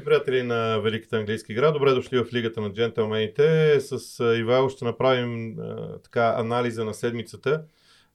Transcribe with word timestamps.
Здравейте, 0.00 0.24
приятели 0.24 0.42
на 0.42 0.78
Великата 0.78 1.16
английска 1.16 1.52
игра. 1.52 1.72
Добре 1.72 1.92
дошли 1.92 2.18
в 2.18 2.32
Лигата 2.32 2.60
на 2.60 2.72
джентълмените. 2.72 3.80
С 3.80 4.24
Ивайло 4.38 4.68
ще 4.68 4.84
направим 4.84 5.56
така 6.04 6.34
анализа 6.38 6.84
на 6.84 6.94
седмицата. 6.94 7.62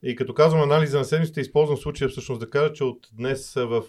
И 0.03 0.15
като 0.15 0.33
казвам 0.33 0.61
анализа 0.61 0.97
на 0.97 1.05
седмицата, 1.05 1.41
използвам 1.41 1.77
случая 1.77 2.09
всъщност 2.09 2.39
да 2.39 2.49
кажа, 2.49 2.73
че 2.73 2.83
от 2.83 3.07
днес 3.13 3.53
в 3.53 3.83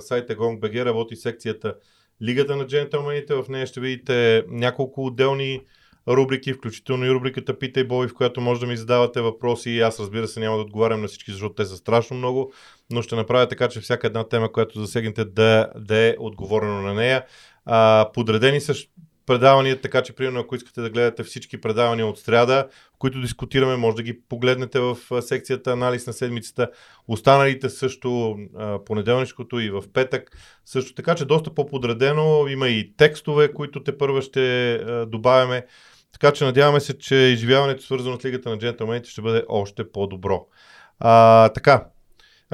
сайта 0.00 0.36
GongBG 0.36 0.84
работи 0.84 1.16
секцията 1.16 1.74
Лигата 2.22 2.56
на 2.56 2.66
джентълмените. 2.66 3.34
В 3.34 3.44
нея 3.48 3.66
ще 3.66 3.80
видите 3.80 4.44
няколко 4.48 5.06
отделни 5.06 5.60
рубрики, 6.08 6.52
включително 6.52 7.06
и 7.06 7.10
рубриката 7.10 7.58
Питай 7.58 7.84
Бой, 7.84 8.08
в 8.08 8.14
която 8.14 8.40
може 8.40 8.60
да 8.60 8.66
ми 8.66 8.76
задавате 8.76 9.20
въпроси. 9.20 9.80
Аз 9.80 10.00
разбира 10.00 10.28
се 10.28 10.40
няма 10.40 10.56
да 10.56 10.62
отговарям 10.62 11.00
на 11.00 11.08
всички, 11.08 11.30
защото 11.30 11.54
те 11.54 11.64
са 11.64 11.76
страшно 11.76 12.16
много, 12.16 12.52
но 12.90 13.02
ще 13.02 13.16
направя 13.16 13.48
така, 13.48 13.68
че 13.68 13.80
всяка 13.80 14.06
една 14.06 14.28
тема, 14.28 14.52
която 14.52 14.80
засегнете, 14.80 15.24
да, 15.24 15.68
да 15.76 15.96
е 15.96 16.14
отговорено 16.18 16.82
на 16.82 16.94
нея. 16.94 17.24
А, 17.64 18.10
подредени 18.14 18.60
са 18.60 18.74
предавания, 19.26 19.80
така 19.80 20.02
че, 20.02 20.12
примерно, 20.12 20.40
ако 20.40 20.56
искате 20.56 20.80
да 20.80 20.90
гледате 20.90 21.22
всички 21.22 21.60
предавания 21.60 22.06
от 22.06 22.18
сряда, 22.18 22.68
които 22.98 23.20
дискутираме, 23.20 23.76
може 23.76 23.96
да 23.96 24.02
ги 24.02 24.20
погледнете 24.28 24.80
в 24.80 24.96
секцията 25.22 25.72
анализ 25.72 26.06
на 26.06 26.12
седмицата. 26.12 26.70
Останалите 27.08 27.70
също 27.70 28.36
понеделнишкото 28.86 29.60
и 29.60 29.70
в 29.70 29.82
петък. 29.92 30.30
Също 30.64 30.94
така, 30.94 31.14
че 31.14 31.24
доста 31.24 31.54
по-подредено. 31.54 32.48
Има 32.48 32.68
и 32.68 32.96
текстове, 32.96 33.52
които 33.52 33.82
те 33.82 33.98
първа 33.98 34.22
ще 34.22 34.78
добавяме. 35.08 35.66
Така 36.12 36.32
че 36.32 36.44
надяваме 36.44 36.80
се, 36.80 36.98
че 36.98 37.14
изживяването 37.14 37.82
свързано 37.82 38.20
с 38.20 38.24
Лигата 38.24 38.50
на 38.50 38.58
джентълмените 38.58 39.10
ще 39.10 39.22
бъде 39.22 39.44
още 39.48 39.92
по-добро. 39.92 40.46
А, 41.00 41.48
така, 41.48 41.84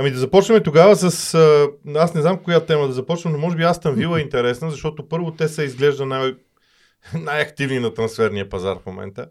Ами 0.01 0.11
да 0.11 0.19
започнем 0.19 0.63
тогава 0.63 0.97
с... 0.97 1.35
А, 1.35 1.69
аз 1.95 2.15
не 2.15 2.21
знам 2.21 2.43
коя 2.43 2.61
тема 2.61 2.87
да 2.87 2.93
започнем, 2.93 3.33
но 3.33 3.39
може 3.39 3.57
би 3.57 3.63
Астан 3.63 3.95
Вила 3.95 4.19
е 4.19 4.23
интересна, 4.23 4.71
защото 4.71 5.09
първо 5.09 5.31
те 5.31 5.49
са 5.49 5.65
изглежда 5.65 6.07
най- 6.07 6.35
най-активни 7.15 7.79
на 7.79 7.95
трансферния 7.95 8.49
пазар 8.49 8.77
в 8.83 8.87
момента. 8.87 9.27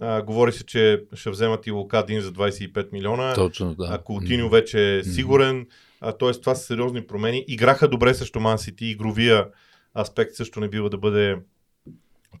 А, 0.00 0.22
говори 0.22 0.52
се, 0.52 0.66
че 0.66 1.04
ще 1.14 1.30
вземат 1.30 1.66
и 1.66 1.70
Лукадин 1.70 2.20
за 2.20 2.32
25 2.32 2.92
милиона. 2.92 3.34
Точно, 3.34 3.74
да. 3.74 3.88
А 3.90 3.98
Култиньо 3.98 4.48
вече 4.48 4.96
е 4.96 5.04
сигурен. 5.04 5.66
А, 6.00 6.12
т.е. 6.12 6.32
това 6.32 6.54
са 6.54 6.64
сериозни 6.64 7.06
промени. 7.06 7.44
Играха 7.48 7.88
добре 7.88 8.14
срещу 8.14 8.40
Ман 8.40 8.58
Сити. 8.58 8.86
Игровия 8.86 9.46
аспект 9.98 10.34
също 10.34 10.60
не 10.60 10.68
бива 10.68 10.90
да 10.90 10.98
бъде 10.98 11.36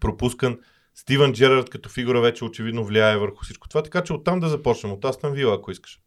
пропускан. 0.00 0.58
Стивън 0.96 1.32
Джерард 1.32 1.70
като 1.70 1.88
фигура 1.88 2.20
вече 2.20 2.44
очевидно 2.44 2.84
влияе 2.84 3.18
върху 3.18 3.44
всичко 3.44 3.68
това. 3.68 3.82
Така 3.82 4.04
че 4.04 4.12
оттам 4.12 4.40
да 4.40 4.48
започнем. 4.48 4.92
От 4.92 5.04
Астан 5.04 5.32
Вила, 5.32 5.54
ако 5.54 5.70
искаш. 5.70 6.00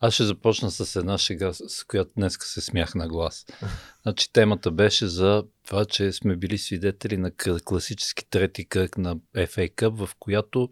Аз 0.00 0.14
ще 0.14 0.24
започна 0.24 0.70
с 0.70 0.96
една 0.96 1.18
шега, 1.18 1.52
с 1.52 1.84
която 1.84 2.10
днес 2.16 2.38
се 2.40 2.60
смях 2.60 2.94
на 2.94 3.08
глас. 3.08 3.46
Значи 4.02 4.32
темата 4.32 4.70
беше 4.70 5.06
за 5.06 5.44
това, 5.66 5.84
че 5.84 6.12
сме 6.12 6.36
били 6.36 6.58
свидетели 6.58 7.16
на 7.16 7.30
класически 7.64 8.30
трети 8.30 8.68
кръг 8.68 8.98
на 8.98 9.16
FA 9.16 9.74
Cup, 9.74 10.06
в 10.06 10.10
която 10.18 10.68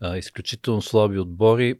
а, 0.00 0.16
изключително 0.16 0.82
слаби 0.82 1.18
отбори 1.18 1.74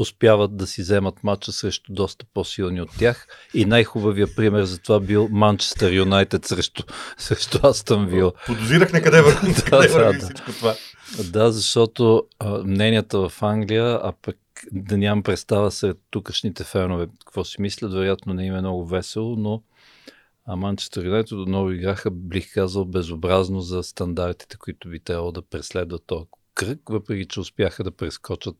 успяват 0.00 0.56
да 0.56 0.66
си 0.66 0.82
вземат 0.82 1.24
матча 1.24 1.52
срещу 1.52 1.92
доста 1.92 2.26
по-силни 2.34 2.82
от 2.82 2.90
тях. 2.98 3.26
И 3.54 3.64
най-хубавия 3.64 4.34
пример 4.36 4.64
за 4.64 4.78
това 4.78 5.00
бил 5.00 5.28
Манчестър 5.30 5.92
Юнайтед 5.92 6.44
срещу, 6.44 6.82
срещу 7.18 7.58
Астън 7.62 8.06
Вил. 8.06 8.32
Подозирах 8.46 8.92
на 8.92 9.02
къде 9.02 9.22
върви, 9.22 9.54
да, 9.70 9.88
да, 9.88 10.12
да. 10.12 10.18
всичко 10.18 10.52
това. 10.52 10.74
Да, 11.24 11.52
защото 11.52 12.22
а, 12.38 12.62
мненията 12.64 13.28
в 13.28 13.42
Англия, 13.42 14.00
а 14.02 14.12
пък 14.22 14.36
да 14.72 14.98
нямам 14.98 15.22
представа 15.22 15.70
сред 15.70 15.98
тукашните 16.10 16.64
фенове 16.64 17.06
какво 17.20 17.44
си 17.44 17.62
мислят, 17.62 17.92
вероятно 17.92 18.34
не 18.34 18.46
им 18.46 18.54
е 18.54 18.60
много 18.60 18.86
весело, 18.86 19.36
но 19.36 19.62
Манчестър 20.56 21.04
Юнайтед 21.04 21.32
отново 21.32 21.70
играха, 21.70 22.10
бих 22.10 22.54
казал, 22.54 22.84
безобразно 22.84 23.60
за 23.60 23.82
стандартите, 23.82 24.56
които 24.56 24.88
би 24.88 25.00
трябвало 25.00 25.32
да 25.32 25.42
преследват 25.42 26.02
този 26.06 26.24
кръг, 26.54 26.80
въпреки 26.88 27.28
че 27.28 27.40
успяха 27.40 27.84
да 27.84 27.90
прескочат 27.90 28.56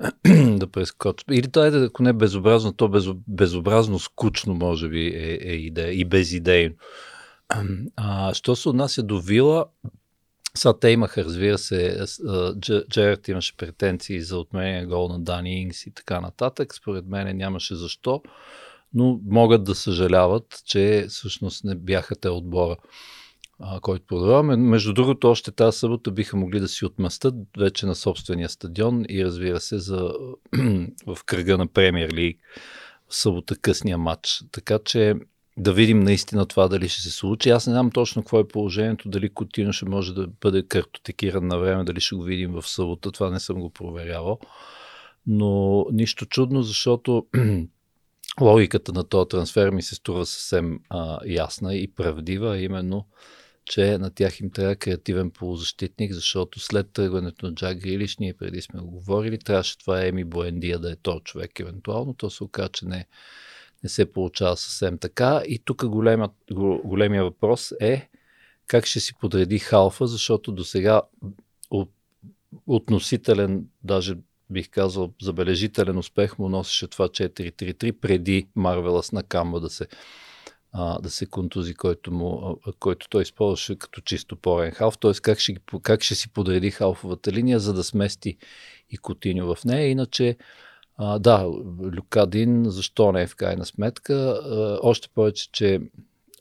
да 0.58 0.66
прескочат. 0.66 1.26
Или 1.30 1.50
това 1.50 1.66
е, 1.66 1.84
ако 1.84 2.02
не 2.02 2.12
безобразно, 2.12 2.72
то 2.72 2.88
без, 2.88 3.04
безобразно 3.28 3.98
скучно, 3.98 4.54
може 4.54 4.88
би, 4.88 5.06
е, 5.06 5.38
е 5.42 5.54
идея 5.54 5.92
и 5.92 6.04
безидейно. 6.04 6.74
А, 7.96 8.34
що 8.34 8.56
се 8.56 8.68
отнася 8.68 9.02
до 9.02 9.20
Вила, 9.20 9.66
сега 10.54 10.78
те 10.78 10.90
имаха, 10.90 11.24
разбира 11.24 11.58
се, 11.58 12.04
Джерард 12.90 13.28
имаше 13.28 13.56
претенции 13.56 14.20
за 14.20 14.38
отменение 14.38 14.86
гол 14.86 15.08
на 15.08 15.20
Дани 15.20 15.60
Ингс 15.60 15.86
и 15.86 15.90
така 15.90 16.20
нататък. 16.20 16.74
Според 16.74 17.06
мен 17.06 17.36
нямаше 17.36 17.74
защо, 17.74 18.22
но 18.94 19.20
могат 19.26 19.64
да 19.64 19.74
съжаляват, 19.74 20.62
че 20.64 21.06
всъщност 21.08 21.64
не 21.64 21.74
бяха 21.74 22.16
те 22.16 22.28
отбора, 22.28 22.76
който 23.82 24.06
продаваме. 24.06 24.56
Между 24.56 24.92
другото, 24.92 25.28
още 25.30 25.52
тази 25.52 25.78
събота 25.78 26.10
биха 26.10 26.36
могли 26.36 26.60
да 26.60 26.68
си 26.68 26.84
отмъстат 26.84 27.34
вече 27.58 27.86
на 27.86 27.94
собствения 27.94 28.48
стадион 28.48 29.04
и 29.08 29.24
разбира 29.24 29.60
се 29.60 29.78
за, 29.78 30.12
в 31.06 31.18
кръга 31.26 31.58
на 31.58 31.66
Премьер 31.66 32.12
Лиг 32.12 32.38
събота 33.10 33.56
късния 33.56 33.98
матч. 33.98 34.42
Така 34.52 34.78
че 34.84 35.14
да 35.56 35.72
видим 35.72 36.00
наистина 36.00 36.46
това 36.46 36.68
дали 36.68 36.88
ще 36.88 37.02
се 37.02 37.10
случи. 37.10 37.50
Аз 37.50 37.66
не 37.66 37.72
знам 37.72 37.90
точно 37.90 38.22
какво 38.22 38.40
е 38.40 38.48
положението, 38.48 39.08
дали 39.08 39.34
Котино 39.34 39.72
ще 39.72 39.84
може 39.84 40.14
да 40.14 40.26
бъде 40.40 40.62
картотекиран 40.62 41.46
на 41.46 41.58
време, 41.58 41.84
дали 41.84 42.00
ще 42.00 42.14
го 42.14 42.22
видим 42.22 42.52
в 42.52 42.68
събота, 42.68 43.12
това 43.12 43.30
не 43.30 43.40
съм 43.40 43.60
го 43.60 43.70
проверявал. 43.70 44.38
Но 45.26 45.84
нищо 45.92 46.26
чудно, 46.26 46.62
защото 46.62 47.26
логиката 48.40 48.92
на 48.92 49.04
този 49.04 49.28
трансфер 49.28 49.70
ми 49.70 49.82
се 49.82 49.94
струва 49.94 50.26
съвсем 50.26 50.80
а, 50.88 51.18
ясна 51.26 51.74
и 51.74 51.92
правдива, 51.92 52.58
именно, 52.58 53.06
че 53.64 53.98
на 53.98 54.10
тях 54.10 54.40
им 54.40 54.50
трябва 54.50 54.76
креативен 54.76 55.30
полузащитник, 55.30 56.12
защото 56.12 56.60
след 56.60 56.92
тръгването 56.92 57.46
на 57.46 57.54
Джак 57.54 57.78
Грилиш, 57.78 58.18
ние 58.18 58.34
преди 58.34 58.62
сме 58.62 58.80
го 58.80 58.90
говорили, 58.90 59.38
трябваше 59.38 59.78
това 59.78 60.06
Еми 60.06 60.24
Боендия 60.24 60.78
да 60.78 60.92
е 60.92 60.96
то 60.96 61.20
човек 61.20 61.60
евентуално, 61.60 62.14
то 62.14 62.30
се 62.30 62.44
оказа, 62.44 62.68
че 62.68 62.86
не 62.86 63.06
не 63.82 63.88
се 63.88 64.12
получава 64.12 64.56
съвсем 64.56 64.98
така. 64.98 65.42
И 65.46 65.58
тук 65.58 65.86
големия, 65.86 66.28
големия 66.84 67.24
въпрос 67.24 67.72
е 67.80 68.08
как 68.66 68.86
ще 68.86 69.00
си 69.00 69.12
подреди 69.20 69.58
халфа, 69.58 70.06
защото 70.06 70.52
до 70.52 70.64
сега 70.64 71.02
относителен, 72.66 73.66
даже 73.84 74.16
бих 74.50 74.70
казал 74.70 75.12
забележителен 75.22 75.98
успех 75.98 76.38
му 76.38 76.48
носеше 76.48 76.88
това 76.88 77.08
4-3-3 77.08 77.92
преди 77.92 78.48
Марвелас 78.54 79.12
на 79.12 79.22
Камба 79.22 79.60
да 79.60 79.70
се, 79.70 79.86
а, 80.72 81.00
да 81.00 81.10
се 81.10 81.26
контузи, 81.26 81.74
който, 81.74 82.12
му, 82.12 82.60
който 82.78 83.08
той 83.08 83.22
използваше 83.22 83.78
като 83.78 84.00
чисто 84.00 84.36
порен 84.36 84.70
халф. 84.70 84.98
Т.е. 84.98 85.12
Как 85.12 85.38
ще, 85.38 85.56
как 85.82 86.02
ще 86.02 86.14
си 86.14 86.32
подреди 86.32 86.70
халфовата 86.70 87.32
линия, 87.32 87.60
за 87.60 87.72
да 87.72 87.84
смести 87.84 88.36
и 88.90 88.98
Котиньо 88.98 89.54
в 89.54 89.64
нея. 89.64 89.90
Иначе 89.90 90.36
а, 90.96 91.18
да, 91.18 91.50
Люкадин, 91.96 92.64
защо 92.64 93.12
не 93.12 93.22
е 93.22 93.26
в 93.26 93.36
крайна 93.36 93.66
сметка? 93.66 94.14
А, 94.14 94.78
още 94.82 95.08
повече, 95.14 95.52
че 95.52 95.80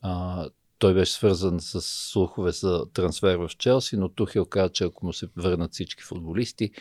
а, 0.02 0.46
той 0.80 0.94
беше 0.94 1.12
свързан 1.12 1.60
с 1.60 1.82
слухове 1.82 2.52
за 2.52 2.86
трансфер 2.94 3.36
в 3.36 3.50
Челси, 3.58 3.98
но 3.98 4.10
Тухел 4.10 4.46
каза, 4.46 4.70
че 4.70 4.84
ако 4.84 5.06
му 5.06 5.14
се 5.14 5.28
върнат 5.36 5.74
всички 5.74 6.04
футболисти, 6.04 6.72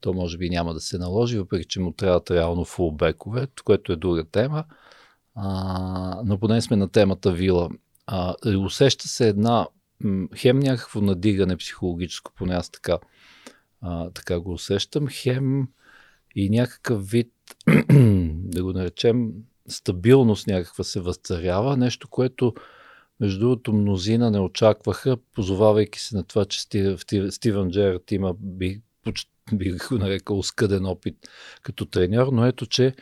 то 0.00 0.12
може 0.12 0.38
би 0.38 0.50
няма 0.50 0.74
да 0.74 0.80
се 0.80 0.98
наложи, 0.98 1.38
въпреки 1.38 1.68
че 1.68 1.80
му 1.80 1.92
трябват 1.92 2.30
реално 2.30 2.64
фулбекове, 2.64 3.46
което 3.64 3.92
е 3.92 3.96
друга 3.96 4.24
тема. 4.24 4.64
А, 5.36 6.22
но 6.24 6.38
поне 6.38 6.60
сме 6.60 6.76
на 6.76 6.88
темата 6.88 7.32
Вила. 7.32 7.70
А, 8.06 8.34
усеща 8.58 9.08
се 9.08 9.28
една 9.28 9.66
хем 10.36 10.58
някакво 10.58 11.00
надигане 11.00 11.56
психологическо, 11.56 12.32
поне 12.36 12.54
аз 12.54 12.70
така, 12.70 12.98
а, 13.80 14.10
така 14.10 14.40
го 14.40 14.52
усещам, 14.52 15.08
хем 15.08 15.68
и 16.36 16.50
някакъв 16.50 17.10
вид, 17.10 17.32
да 18.28 18.62
го 18.62 18.72
наречем, 18.72 19.30
стабилност 19.68 20.46
някаква 20.46 20.84
се 20.84 21.00
възцарява, 21.00 21.76
нещо, 21.76 22.08
което 22.08 22.54
между 23.20 23.40
другото 23.40 23.72
мнозина 23.72 24.30
не 24.30 24.40
очакваха, 24.40 25.16
позовавайки 25.16 26.00
се 26.00 26.16
на 26.16 26.24
това, 26.24 26.44
че 26.44 26.60
Стивън 27.30 27.70
Джерард 27.70 28.12
има, 28.12 28.34
би 29.52 29.72
го 29.90 29.98
нарекал, 29.98 30.42
скъден 30.42 30.86
опит 30.86 31.16
като 31.62 31.86
треньор, 31.86 32.28
но 32.32 32.46
ето, 32.46 32.66
че 32.66 32.94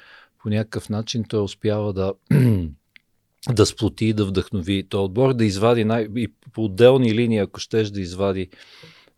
по 0.44 0.50
някакъв 0.50 0.88
начин 0.88 1.24
той 1.28 1.42
успява 1.42 1.92
да 1.92 2.12
да 3.52 3.66
сплоти 3.66 4.06
и 4.06 4.12
да 4.12 4.24
вдъхнови 4.24 4.88
този 4.88 5.04
отбор, 5.04 5.34
да 5.34 5.44
извади 5.44 5.84
най- 5.84 6.08
и 6.16 6.32
по 6.52 6.64
отделни 6.64 7.14
линии, 7.14 7.38
ако 7.38 7.60
щеш 7.60 7.90
да 7.90 8.00
извади 8.00 8.48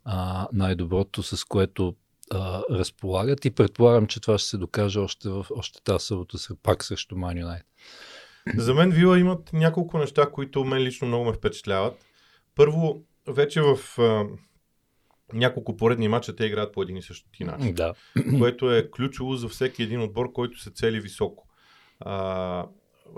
а, 0.04 0.48
най-доброто, 0.52 1.22
с 1.22 1.44
което 1.44 1.94
а, 2.30 2.62
разполагат 2.70 3.44
и 3.44 3.50
предполагам, 3.50 4.06
че 4.06 4.20
това 4.20 4.38
ще 4.38 4.48
се 4.48 4.56
докаже 4.56 4.98
още, 4.98 5.28
в, 5.28 5.46
още 5.50 5.82
тази 5.84 6.06
събота 6.06 6.38
пак 6.62 6.84
срещу 6.84 7.16
Ман 7.16 7.38
Юнайтед. 7.38 7.66
За 8.56 8.74
мен 8.74 8.90
Вила 8.90 9.18
имат 9.18 9.52
няколко 9.52 9.98
неща, 9.98 10.30
които 10.30 10.64
мен 10.64 10.82
лично 10.82 11.08
много 11.08 11.24
ме 11.24 11.32
впечатляват. 11.32 12.04
Първо, 12.54 13.02
вече 13.28 13.60
в 13.62 13.78
няколко 15.32 15.76
поредни 15.76 16.08
мача 16.08 16.36
те 16.36 16.44
играят 16.44 16.72
по 16.72 16.82
един 16.82 16.96
и 16.96 17.02
същи 17.02 17.44
начин. 17.44 17.74
Да. 17.74 17.94
Което 18.38 18.72
е 18.72 18.90
ключово 18.90 19.36
за 19.36 19.48
всеки 19.48 19.82
един 19.82 20.00
отбор, 20.00 20.32
който 20.32 20.60
се 20.60 20.70
цели 20.70 21.00
високо. 21.00 21.48
А, 22.00 22.66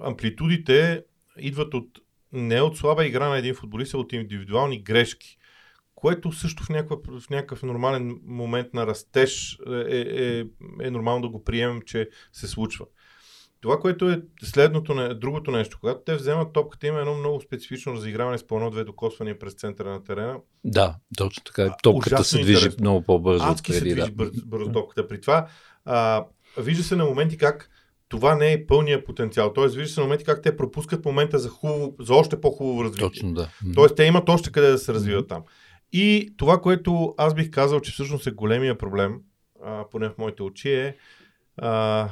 амплитудите 0.02 1.04
идват 1.38 1.74
от 1.74 1.98
не 2.32 2.56
е 2.56 2.62
от 2.62 2.76
слаба 2.76 3.06
игра 3.06 3.28
на 3.28 3.38
един 3.38 3.54
футболист, 3.54 3.94
а 3.94 3.98
от 3.98 4.12
индивидуални 4.12 4.82
грешки. 4.82 5.38
Което 5.94 6.32
също 6.32 6.64
в, 6.64 6.68
някакъв, 6.68 7.20
в 7.20 7.30
някакъв 7.30 7.62
нормален 7.62 8.20
момент 8.24 8.74
на 8.74 8.86
растеж 8.86 9.58
е, 9.88 10.00
е, 10.00 10.44
е 10.82 10.90
нормално 10.90 11.22
да 11.22 11.28
го 11.28 11.44
приемем, 11.44 11.82
че 11.82 12.08
се 12.32 12.46
случва. 12.46 12.86
Това, 13.60 13.78
което 13.78 14.10
е 14.10 14.22
следното, 14.42 15.14
другото 15.14 15.50
нещо, 15.50 15.78
когато 15.80 16.00
те 16.06 16.14
вземат 16.14 16.52
топката, 16.52 16.86
има 16.86 17.00
едно 17.00 17.14
много 17.14 17.40
специфично 17.40 17.94
разиграване 17.94 18.38
с 18.38 18.46
по 18.46 18.56
едно-две 18.56 18.84
докосвания 18.84 19.38
през 19.38 19.54
центъра 19.54 19.90
на 19.90 20.04
терена. 20.04 20.36
Да, 20.64 20.94
точно 21.16 21.44
така. 21.44 21.76
Топката 21.82 22.24
се 22.24 22.38
движи 22.38 22.52
интересно. 22.52 22.80
много 22.80 23.02
по-бързо. 23.02 23.44
Адски 23.44 23.72
се 23.72 23.80
движи 23.80 23.96
да. 23.96 24.10
бързо, 24.10 24.46
бързо 24.46 24.72
топката. 24.72 25.08
При 25.08 25.20
това 25.20 25.46
а, 25.84 26.24
вижда 26.58 26.82
се 26.82 26.96
на 26.96 27.04
моменти 27.04 27.36
как 27.36 27.70
това 28.08 28.34
не 28.34 28.52
е 28.52 28.66
пълния 28.66 29.04
потенциал. 29.04 29.52
Тоест, 29.52 29.76
вижда 29.76 29.94
се 29.94 30.00
на 30.00 30.06
моменти 30.06 30.24
как 30.24 30.42
те 30.42 30.56
пропускат 30.56 31.04
момента 31.04 31.38
за, 31.38 31.48
хубаво, 31.48 31.96
за 32.00 32.14
още 32.14 32.40
по-хубаво 32.40 32.84
развитие. 32.84 33.08
Точно, 33.08 33.34
да. 33.34 33.48
Тоест, 33.74 33.96
те 33.96 34.04
имат 34.04 34.28
още 34.28 34.52
къде 34.52 34.70
да 34.70 34.78
се 34.78 34.94
развиват 34.94 35.24
mm-hmm. 35.24 35.28
там. 35.28 35.42
И 35.92 36.34
това, 36.36 36.60
което 36.60 37.14
аз 37.18 37.34
бих 37.34 37.50
казал, 37.50 37.80
че 37.80 37.92
всъщност 37.92 38.26
е 38.26 38.30
големия 38.30 38.78
проблем, 38.78 39.20
а, 39.64 39.84
поне 39.90 40.08
в 40.08 40.18
моите 40.18 40.42
очи, 40.42 40.72
е 40.72 40.96
а, 41.56 42.08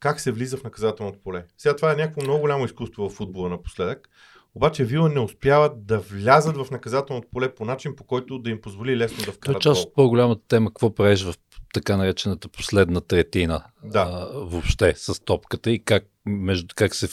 как 0.00 0.20
се 0.20 0.32
влиза 0.32 0.56
в 0.56 0.64
наказателното 0.64 1.18
поле. 1.18 1.44
Сега 1.58 1.76
това 1.76 1.92
е 1.92 1.96
някакво 1.96 2.22
много 2.22 2.40
голямо 2.40 2.64
изкуство 2.64 3.08
в 3.08 3.12
футбола 3.12 3.48
напоследък. 3.48 4.08
Обаче 4.54 4.84
Вила 4.84 5.08
не 5.08 5.20
успяват 5.20 5.86
да 5.86 5.98
влязат 5.98 6.56
в 6.56 6.70
наказателното 6.70 7.28
поле 7.32 7.54
по 7.54 7.64
начин, 7.64 7.96
по 7.96 8.04
който 8.04 8.38
да 8.38 8.50
им 8.50 8.60
позволи 8.60 8.96
лесно 8.96 9.16
да 9.16 9.32
вкарат 9.32 9.40
Това 9.40 9.56
е 9.56 9.60
част 9.60 9.86
от 9.86 9.94
по-голямата 9.94 10.42
тема, 10.48 10.70
какво 10.70 10.94
правиш 10.94 11.24
в 11.24 11.34
така 11.72 11.96
наречената 11.96 12.48
последна 12.48 13.00
третина 13.00 13.64
да. 13.84 14.00
а, 14.00 14.38
въобще 14.38 14.94
с 14.96 15.24
топката 15.24 15.70
и 15.70 15.84
как, 15.84 16.04
между, 16.26 16.74
как 16.74 16.94
се 16.94 17.08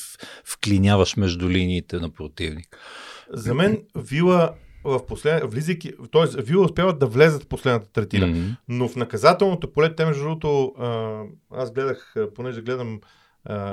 вклиняваш 0.45 1.15
между 1.15 1.49
линиите 1.49 1.95
на 1.97 2.09
противник. 2.09 2.77
За 3.29 3.53
мен 3.53 3.83
Вила 3.95 4.53
в 4.85 5.05
послед... 5.05 5.51
влизайки, 5.51 5.93
т.е. 6.11 6.41
Вила 6.41 6.65
успяват 6.65 6.99
да 6.99 7.07
влезат 7.07 7.43
в 7.43 7.47
последната 7.47 7.91
третина, 7.91 8.27
mm-hmm. 8.27 8.55
но 8.67 8.87
в 8.87 8.95
наказателното 8.95 9.73
поле, 9.73 9.95
те 9.95 10.05
между 10.05 10.23
другото, 10.23 10.73
аз 11.51 11.71
гледах, 11.71 12.15
понеже 12.35 12.61
гледам 12.61 12.99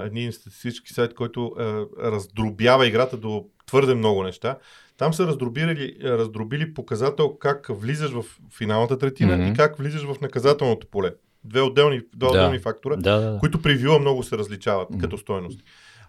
един 0.04 0.32
статистически 0.32 0.92
сайт, 0.92 1.14
който 1.14 1.52
а, 1.58 1.86
раздробява 2.02 2.86
играта 2.86 3.16
до 3.16 3.44
твърде 3.66 3.94
много 3.94 4.22
неща. 4.22 4.58
Там 4.96 5.14
са 5.14 5.26
раздробили, 5.26 5.96
раздробили 6.04 6.74
показател 6.74 7.36
как 7.38 7.66
влизаш 7.70 8.10
в 8.10 8.24
финалната 8.56 8.98
третина 8.98 9.38
mm-hmm. 9.38 9.52
и 9.52 9.56
как 9.56 9.78
влизаш 9.78 10.02
в 10.02 10.20
наказателното 10.20 10.86
поле. 10.86 11.10
Две 11.44 11.60
отделни, 11.60 12.00
два 12.16 12.28
да. 12.28 12.32
отделни 12.32 12.58
фактора, 12.58 12.96
да, 12.96 13.20
да, 13.20 13.30
да. 13.32 13.38
които 13.38 13.62
при 13.62 13.74
Вила 13.74 13.98
много 13.98 14.22
се 14.22 14.38
различават 14.38 14.88
mm-hmm. 14.88 15.00
като 15.00 15.18
стоеност. 15.18 15.60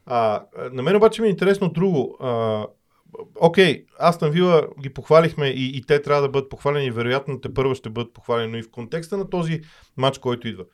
А, 0.06 0.44
на 0.72 0.84
мен 0.84 0.96
обаче 0.96 1.22
ми 1.22 1.28
е 1.28 1.32
интересно 1.32 1.70
друго. 1.70 2.18
А, 2.20 2.66
окей, 3.36 3.86
Астан 4.00 4.32
Вила 4.32 4.68
ги 4.82 4.94
похвалихме 4.94 5.48
и, 5.48 5.78
и 5.78 5.82
те 5.82 6.02
трябва 6.02 6.22
да 6.22 6.30
бъдат 6.30 6.50
похвалени, 6.50 6.92
вероятно 6.92 7.42
те 7.42 7.54
първо 7.54 7.76
ще 7.76 7.90
бъдат 7.90 8.14
похвалени, 8.14 8.52
но 8.52 8.58
и 8.58 8.64
в 8.64 8.72
контекста 8.72 9.18
на 9.18 9.30
този 9.30 9.62
матч, 9.98 10.18
който 10.18 10.48
идва. 10.48 10.66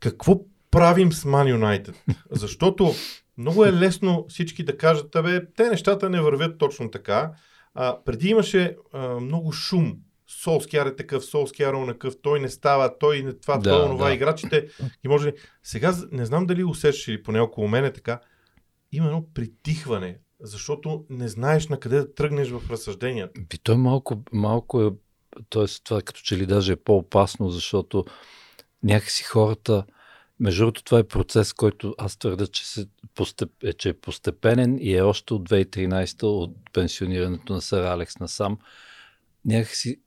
Какво 0.00 0.40
правим 0.70 1.12
с 1.12 1.24
Man 1.24 1.56
United? 1.56 1.94
Защото 2.30 2.94
много 3.38 3.64
е 3.64 3.72
лесно 3.72 4.26
всички 4.28 4.64
да 4.64 4.76
кажат, 4.76 5.16
абе, 5.16 5.46
те 5.56 5.68
нещата 5.68 6.10
не 6.10 6.20
вървят 6.20 6.58
точно 6.58 6.90
така. 6.90 7.32
А, 7.74 7.98
преди 8.04 8.28
имаше 8.28 8.76
а, 8.92 9.08
много 9.08 9.52
шум. 9.52 9.96
Солскияр 10.42 10.86
е 10.86 10.96
такъв, 10.96 11.24
Солскияр 11.24 11.74
е 11.74 11.86
такъв, 11.86 12.14
той 12.22 12.40
не 12.40 12.48
става, 12.48 12.98
той 12.98 13.22
не 13.22 13.32
това, 13.32 13.56
да, 13.56 13.62
това, 13.62 13.88
това, 13.88 14.08
да. 14.08 14.14
играчите 14.14 14.68
ги 15.02 15.08
може... 15.08 15.32
Сега 15.62 15.94
не 16.12 16.26
знам 16.26 16.46
дали 16.46 16.64
усещаш 16.64 17.08
или 17.08 17.22
поне 17.22 17.40
около 17.40 17.68
мен 17.68 17.84
е 17.84 17.92
така, 17.92 18.20
има 18.92 19.06
едно 19.06 19.24
притихване 19.34 20.18
защото 20.42 21.04
не 21.10 21.28
знаеш 21.28 21.68
на 21.68 21.80
къде 21.80 21.96
да 21.96 22.14
тръгнеш 22.14 22.50
в 22.50 22.70
разсъжденията. 22.70 23.40
Би, 23.50 23.58
той 23.58 23.76
малко, 23.76 24.22
малко 24.32 24.82
е, 24.82 24.90
т.е. 25.50 25.64
това 25.84 26.02
като 26.02 26.20
че 26.20 26.36
ли 26.36 26.46
даже 26.46 26.72
е 26.72 26.76
по-опасно, 26.76 27.50
защото 27.50 28.04
някакси 28.82 29.22
хората, 29.22 29.84
между 30.40 30.62
другото 30.62 30.84
това 30.84 30.98
е 30.98 31.04
процес, 31.04 31.52
който 31.52 31.94
аз 31.98 32.16
твърда, 32.16 32.46
че, 32.46 32.66
се 32.66 32.86
постеп, 33.14 33.50
е, 33.64 33.72
че 33.72 33.88
е 33.88 33.92
постепенен 33.92 34.78
и 34.80 34.96
е 34.96 35.02
още 35.02 35.34
от 35.34 35.48
2013 35.48 36.22
от 36.22 36.56
пенсионирането 36.72 37.52
на 37.52 37.60
Сър 37.60 37.84
Алекс 37.84 38.18
насам. 38.18 38.58
Някакси 39.44 40.00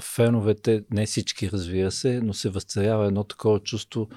феновете, 0.00 0.84
не 0.90 1.06
всички 1.06 1.50
разбира 1.50 1.90
се, 1.90 2.20
но 2.20 2.34
се 2.34 2.50
възцарява 2.50 3.06
едно 3.06 3.24
такова 3.24 3.60
чувство 3.60 4.08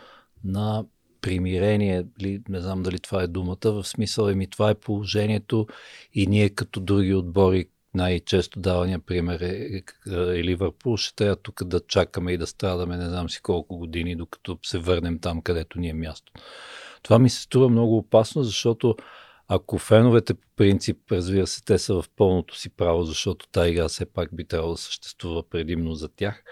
на 0.44 0.85
примирение, 1.25 2.06
ли, 2.22 2.42
не 2.50 2.60
знам 2.60 2.83
дали 2.83 3.00
това 3.00 3.24
е 3.24 3.27
думата, 3.27 3.57
в 3.66 3.83
смисъл, 3.83 4.30
еми 4.30 4.48
това 4.48 4.69
е 4.69 4.75
положението 4.75 5.68
и 6.13 6.27
ние 6.27 6.50
като 6.50 6.80
други 6.80 7.13
отбори, 7.13 7.66
най-често 7.94 8.60
давания 8.60 9.00
пример 9.00 9.39
е, 9.39 9.48
е, 9.48 9.83
е 10.13 10.44
Ливърпул, 10.44 10.98
ще 10.98 11.16
трябва 11.16 11.36
тук 11.36 11.63
да 11.63 11.80
чакаме 11.88 12.31
и 12.31 12.38
да 12.38 12.48
страдаме 12.48 12.98
не 12.98 13.10
знам 13.10 13.30
си 13.30 13.42
колко 13.42 13.77
години, 13.77 14.16
докато 14.16 14.57
се 14.63 14.77
върнем 14.77 15.19
там, 15.19 15.42
където 15.42 15.80
ни 15.80 15.89
е 15.89 15.94
място. 15.94 16.31
Това 17.04 17.19
ми 17.19 17.30
се 17.30 17.42
струва 17.42 17.69
много 17.69 17.98
опасно, 17.98 18.44
защото 18.44 18.95
ако 19.48 19.77
феновете 19.77 20.33
по 20.33 20.48
принцип, 20.56 21.12
разбира 21.12 21.48
се, 21.48 21.63
те 21.63 21.80
са 21.80 22.01
в 22.01 22.06
пълното 22.16 22.57
си 22.57 22.69
право, 22.69 23.04
защото 23.04 23.48
тази 23.48 23.72
игра 23.72 23.88
все 23.88 24.06
пак 24.06 24.36
би 24.36 24.45
трябвало 24.45 24.74
да 24.74 24.77
съществува 24.77 25.50
предимно 25.50 25.94
за 25.94 26.10
тях, 26.10 26.44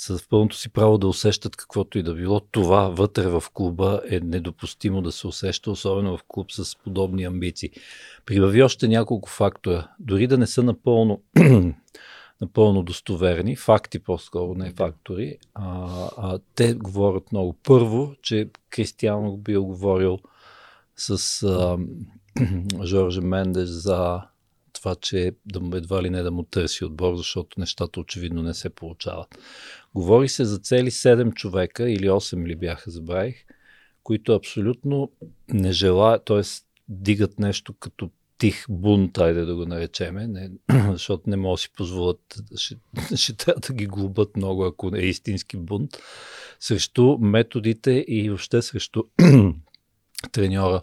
с 0.00 0.28
пълното 0.28 0.56
си 0.56 0.68
право 0.68 0.98
да 0.98 1.08
усещат 1.08 1.56
каквото 1.56 1.98
и 1.98 2.02
да 2.02 2.14
било. 2.14 2.40
Това 2.40 2.88
вътре 2.88 3.28
в 3.28 3.44
клуба 3.52 4.00
е 4.10 4.20
недопустимо 4.20 5.02
да 5.02 5.12
се 5.12 5.26
усеща, 5.26 5.70
особено 5.70 6.16
в 6.16 6.24
клуб 6.28 6.52
с 6.52 6.76
подобни 6.76 7.24
амбиции. 7.24 7.70
Прибави 8.26 8.62
още 8.62 8.88
няколко 8.88 9.28
фактора. 9.30 9.88
Дори 9.98 10.26
да 10.26 10.38
не 10.38 10.46
са 10.46 10.62
напълно, 10.62 11.22
напълно 12.40 12.82
достоверни, 12.82 13.56
факти 13.56 13.98
по-скоро, 13.98 14.54
не 14.54 14.72
фактори, 14.72 15.38
а, 15.54 15.88
а, 16.16 16.38
те 16.54 16.74
говорят 16.74 17.32
много. 17.32 17.56
Първо, 17.62 18.14
че 18.22 18.48
Кристиано 18.70 19.36
бил 19.36 19.64
говорил 19.64 20.18
с 20.96 21.42
а, 21.42 21.78
Жорже 22.84 23.20
Мендеш 23.20 23.68
за 23.68 24.20
това, 24.78 24.94
че 24.94 25.32
да, 25.46 25.76
едва 25.76 26.02
ли 26.02 26.10
не 26.10 26.22
да 26.22 26.30
му 26.30 26.42
търси 26.42 26.84
отбор, 26.84 27.16
защото 27.16 27.60
нещата 27.60 28.00
очевидно 28.00 28.42
не 28.42 28.54
се 28.54 28.70
получават. 28.70 29.38
Говори 29.94 30.28
се 30.28 30.44
за 30.44 30.58
цели 30.58 30.90
7 30.90 31.34
човека 31.34 31.90
или 31.90 32.08
8 32.08 32.46
ли 32.46 32.56
бяха, 32.56 32.90
забравих, 32.90 33.44
които 34.02 34.32
абсолютно 34.32 35.10
не 35.48 35.72
желаят, 35.72 36.24
т.е. 36.24 36.42
дигат 36.88 37.38
нещо 37.38 37.74
като 37.80 38.10
тих 38.38 38.64
бунт, 38.68 39.18
айде 39.18 39.44
да 39.44 39.54
го 39.54 39.66
наречеме, 39.66 40.26
не, 40.26 40.50
защото 40.92 41.30
не 41.30 41.36
могат 41.36 41.54
да 41.54 41.60
си 41.60 41.72
позволят, 41.76 42.38
ще, 42.56 42.76
ще 43.16 43.36
трябва 43.36 43.60
да 43.60 43.74
ги 43.74 43.86
глобат 43.86 44.36
много, 44.36 44.64
ако 44.64 44.96
е 44.96 45.00
истински 45.00 45.56
бунт, 45.56 45.90
срещу 46.60 47.18
методите 47.18 48.04
и 48.08 48.28
въобще 48.28 48.62
срещу 48.62 49.02
треньора 50.32 50.82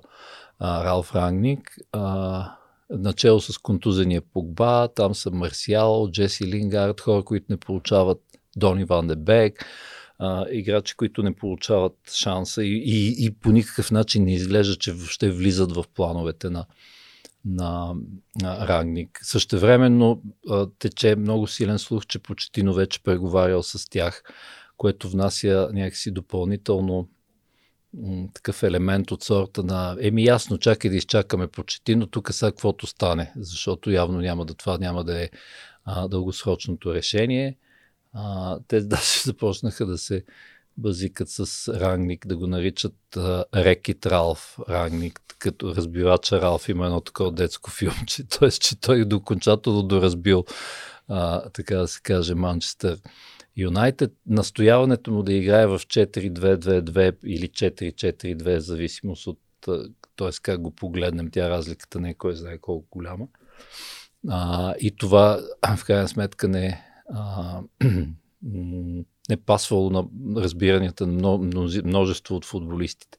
а, 0.60 0.84
Ралф 0.84 1.16
Рангник. 1.16 1.78
А, 1.92 2.56
начало 2.90 3.42
с 3.42 3.58
контузения 3.58 4.22
Погба, 4.22 4.88
там 4.96 5.16
са 5.16 5.32
Марсиал, 5.32 6.10
Джеси 6.12 6.48
Лингард, 6.48 7.02
хора, 7.02 7.24
които 7.24 7.46
не 7.50 7.58
получават 7.58 8.22
Дони 8.56 8.86
Ван 8.86 9.08
де 9.08 9.16
Бек, 9.16 9.66
а, 10.20 10.46
играчи, 10.52 10.96
които 10.96 11.24
не 11.24 11.36
получават 11.36 11.98
шанса 12.14 12.64
и, 12.64 12.84
и, 12.86 13.26
и 13.26 13.32
по 13.32 13.52
никакъв 13.52 13.92
начин 13.92 14.24
не 14.24 14.34
изглежда, 14.34 14.76
че 14.76 14.94
въобще 14.94 15.32
влизат 15.32 15.76
в 15.76 15.86
плановете 15.96 16.50
на, 16.50 16.66
на, 17.46 17.94
на 18.42 18.68
Рагник. 18.68 19.20
Същевременно 19.22 20.22
а, 20.50 20.68
тече 20.80 21.16
много 21.16 21.48
силен 21.48 21.80
слух, 21.80 22.06
че 22.06 22.20
Почетино 22.20 22.74
вече 22.74 23.04
преговарял 23.04 23.64
с 23.64 23.90
тях, 23.90 24.24
което 24.78 25.10
внася 25.10 25.70
някакси 25.74 26.12
допълнително 26.12 27.10
такъв 28.34 28.64
елемент 28.64 29.12
от 29.12 29.24
сорта 29.24 29.64
на 29.64 29.98
еми 30.00 30.24
ясно, 30.24 30.58
чакай 30.58 30.90
да 30.92 30.98
изчакаме 30.98 31.48
но 31.90 32.08
тук 32.08 32.34
сега 32.34 32.52
каквото 32.52 32.88
стане, 32.88 33.34
защото 33.36 33.92
явно 33.92 34.20
няма 34.20 34.46
да 34.46 34.54
това 34.54 34.78
няма 34.78 35.04
да 35.04 35.24
е 35.24 35.30
а, 35.86 36.08
дългосрочното 36.08 36.94
решение. 36.94 37.58
А, 38.16 38.60
те 38.68 38.82
даже 38.82 39.22
започнаха 39.26 39.86
да 39.86 39.98
се 39.98 40.24
базикат 40.78 41.30
с 41.30 41.68
Рангник, 41.74 42.28
да 42.28 42.38
го 42.38 42.48
наричат 42.48 43.18
а, 43.18 43.46
Рекит 43.56 44.06
Ралф 44.06 44.60
Рангник, 44.70 45.22
като 45.40 45.76
разбивача 45.76 46.42
Ралф 46.42 46.70
има 46.70 46.86
едно 46.86 47.02
такова 47.02 47.32
детско 47.32 47.72
филмче, 47.72 48.24
т.е. 48.30 48.52
че 48.52 48.80
той 48.80 49.06
окончателно 49.14 49.84
доразбил, 49.84 50.46
а, 51.08 51.50
така 51.50 51.78
да 51.78 51.88
се 51.88 52.02
каже, 52.02 52.36
Манчестър 52.36 53.00
Юнайтед, 53.58 54.14
настояването 54.28 55.12
му 55.12 55.24
да 55.24 55.34
играе 55.34 55.68
в 55.68 55.80
4-2-2-2 55.80 57.26
или 57.26 57.48
4-4-2, 57.48 58.58
в 58.58 58.60
зависимост 58.60 59.28
от 59.28 59.40
т.е. 60.16 60.30
как 60.42 60.62
го 60.62 60.72
погледнем, 60.72 61.30
тя 61.32 61.50
разликата 61.50 62.00
не 62.00 62.10
е 62.10 62.14
кой 62.14 62.36
знае 62.36 62.58
колко 62.58 62.88
голяма. 62.92 63.28
А, 64.30 64.74
и 64.80 64.96
това 64.96 65.42
в 65.78 65.86
крайна 65.86 66.08
сметка 66.08 66.48
не, 66.48 66.95
а, 67.14 67.62
не 69.30 69.38
пасвало 69.46 69.90
на 69.90 70.06
разбиранията 70.42 71.08
на 71.08 71.38
множество 71.84 72.36
от 72.36 72.46
футболистите. 72.46 73.18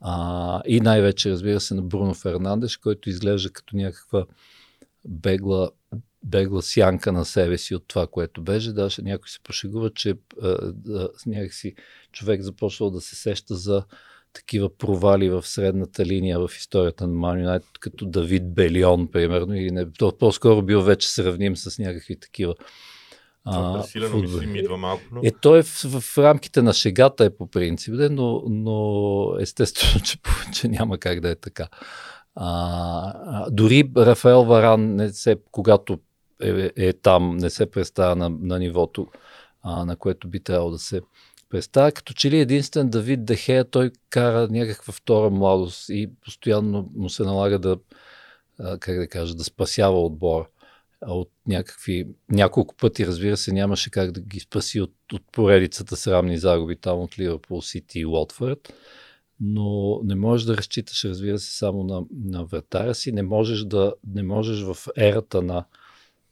А, 0.00 0.62
и 0.66 0.80
най-вече, 0.80 1.30
разбира 1.30 1.60
се, 1.60 1.74
на 1.74 1.82
Бруно 1.82 2.14
Фернандеш, 2.14 2.76
който 2.76 3.10
изглежда 3.10 3.50
като 3.50 3.76
някаква 3.76 4.26
бегла, 5.08 5.70
бегла 6.24 6.62
сянка 6.62 7.12
на 7.12 7.24
себе 7.24 7.58
си 7.58 7.74
от 7.74 7.84
това, 7.88 8.06
което 8.06 8.42
беше. 8.42 8.72
Даже 8.72 9.02
някой 9.02 9.28
се 9.28 9.40
пошегува, 9.40 9.90
че 9.90 10.14
а, 10.42 10.48
а, 10.88 11.08
някакси 11.26 11.74
човек 12.12 12.42
започвал 12.42 12.90
да 12.90 13.00
се 13.00 13.16
сеща 13.16 13.54
за 13.54 13.84
такива 14.32 14.76
провали 14.76 15.30
в 15.30 15.46
средната 15.46 16.06
линия 16.06 16.40
в 16.40 16.50
историята 16.58 17.06
на 17.06 17.14
Man 17.14 17.46
United, 17.46 17.78
като 17.80 18.06
Давид 18.06 18.54
Белион, 18.54 19.10
примерно, 19.10 19.54
или 19.54 19.70
не, 19.70 19.86
по-скоро 20.18 20.62
бил 20.62 20.82
вече 20.82 21.08
сравним 21.08 21.56
с 21.56 21.78
някакви 21.78 22.20
такива 22.20 22.54
а, 23.50 23.82
силено 23.82 24.16
ми 24.16 24.28
си 24.28 24.46
ми 24.46 24.58
идва 24.58 24.76
малко. 24.76 25.02
Но... 25.12 25.20
Е, 25.24 25.30
той 25.40 25.58
е 25.58 25.62
в, 25.62 26.00
в 26.00 26.18
рамките 26.18 26.62
на 26.62 26.72
шегата 26.72 27.24
е 27.24 27.30
по 27.30 27.46
принцип, 27.46 27.94
но, 28.10 28.42
но 28.48 29.36
естествено, 29.40 30.00
че, 30.04 30.18
че 30.52 30.68
няма 30.68 30.98
как 30.98 31.20
да 31.20 31.30
е 31.30 31.34
така. 31.34 31.68
А, 32.34 33.50
дори 33.50 33.90
Рафаел 33.96 34.44
Варан, 34.44 34.94
не 34.94 35.12
се, 35.12 35.36
когато 35.50 35.98
е, 36.42 36.70
е 36.76 36.92
там, 36.92 37.36
не 37.36 37.50
се 37.50 37.70
представя 37.70 38.16
на, 38.16 38.28
на 38.28 38.58
нивото, 38.58 39.06
а, 39.62 39.84
на 39.84 39.96
което 39.96 40.28
би 40.28 40.40
трябвало 40.40 40.70
да 40.70 40.78
се 40.78 41.00
представя. 41.48 41.92
Като 41.92 42.12
че 42.12 42.30
ли 42.30 42.38
единствен 42.38 42.90
Давид 42.90 43.24
Дехея, 43.24 43.64
той 43.64 43.90
кара 44.10 44.48
някаква 44.50 44.92
втора 44.92 45.30
младост 45.30 45.88
и 45.88 46.10
постоянно 46.24 46.90
му 46.96 47.08
се 47.08 47.22
налага 47.22 47.58
да, 47.58 47.76
как 48.80 48.98
да 48.98 49.08
кажа, 49.08 49.34
да 49.34 49.44
спасява 49.44 50.04
отбора 50.04 50.46
от 51.06 51.30
някакви, 51.46 52.06
няколко 52.30 52.74
пъти, 52.74 53.06
разбира 53.06 53.36
се, 53.36 53.52
нямаше 53.52 53.90
как 53.90 54.12
да 54.12 54.20
ги 54.20 54.40
спаси 54.40 54.80
от, 54.80 54.94
от 55.12 55.22
поредицата 55.32 55.96
срамни 55.96 56.38
загуби 56.38 56.76
там 56.76 57.00
от 57.00 57.18
Ливърпул 57.18 57.62
Сити 57.62 58.00
и 58.00 58.06
Уотфорд, 58.06 58.72
но 59.40 60.00
не 60.04 60.14
можеш 60.14 60.46
да 60.46 60.56
разчиташ, 60.56 61.04
разбира 61.04 61.38
се, 61.38 61.56
само 61.56 61.84
на, 61.84 62.02
на 62.24 62.44
вратаря 62.44 62.94
си, 62.94 63.12
не 63.12 63.22
можеш, 63.22 63.64
да, 63.64 63.94
не 64.14 64.22
можеш 64.22 64.62
в 64.62 64.76
ерата 64.96 65.42
на, 65.42 65.64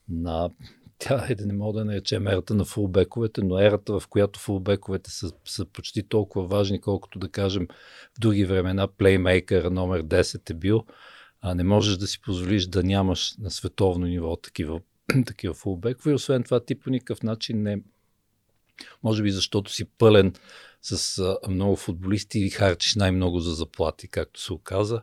на 0.09 0.51
тя 0.99 1.27
е 1.29 1.35
да 1.35 1.47
не 1.47 1.53
мога 1.53 1.79
да 1.79 1.85
наречем 1.85 2.27
ерата 2.27 2.55
на 2.55 2.65
фулбековете, 2.65 3.43
но 3.43 3.59
ерата, 3.59 4.01
в 4.01 4.09
която 4.09 4.41
фулбековете 4.41 5.11
са, 5.11 5.33
са 5.45 5.65
почти 5.65 6.03
толкова 6.03 6.47
важни, 6.47 6.81
колкото 6.81 7.19
да 7.19 7.29
кажем 7.29 7.69
в 8.17 8.21
други 8.21 8.45
времена 8.45 8.89
плеймейкър 8.89 9.65
номер 9.65 10.03
10 10.03 10.51
е 10.51 10.55
бил, 10.55 10.85
а 11.49 11.55
не 11.55 11.65
можеш 11.65 11.97
да 11.97 12.07
си 12.07 12.21
позволиш 12.21 12.67
да 12.67 12.83
нямаш 12.83 13.35
на 13.38 13.50
световно 13.50 14.07
ниво 14.07 14.37
такива, 14.37 14.81
такива 15.26 15.55
фулбекове. 15.55 16.15
Освен 16.15 16.43
това, 16.43 16.61
ти 16.61 16.75
по 16.75 16.91
никакъв 16.91 17.23
начин 17.23 17.62
не. 17.62 17.81
Може 19.03 19.23
би 19.23 19.31
защото 19.31 19.73
си 19.73 19.85
пълен 19.85 20.33
с 20.83 21.19
а, 21.19 21.38
много 21.49 21.76
футболисти 21.76 22.38
и 22.38 22.50
харчиш 22.50 22.95
най-много 22.95 23.41
за 23.41 23.55
заплати, 23.55 24.09
както 24.09 24.41
се 24.41 24.53
оказа. 24.53 25.03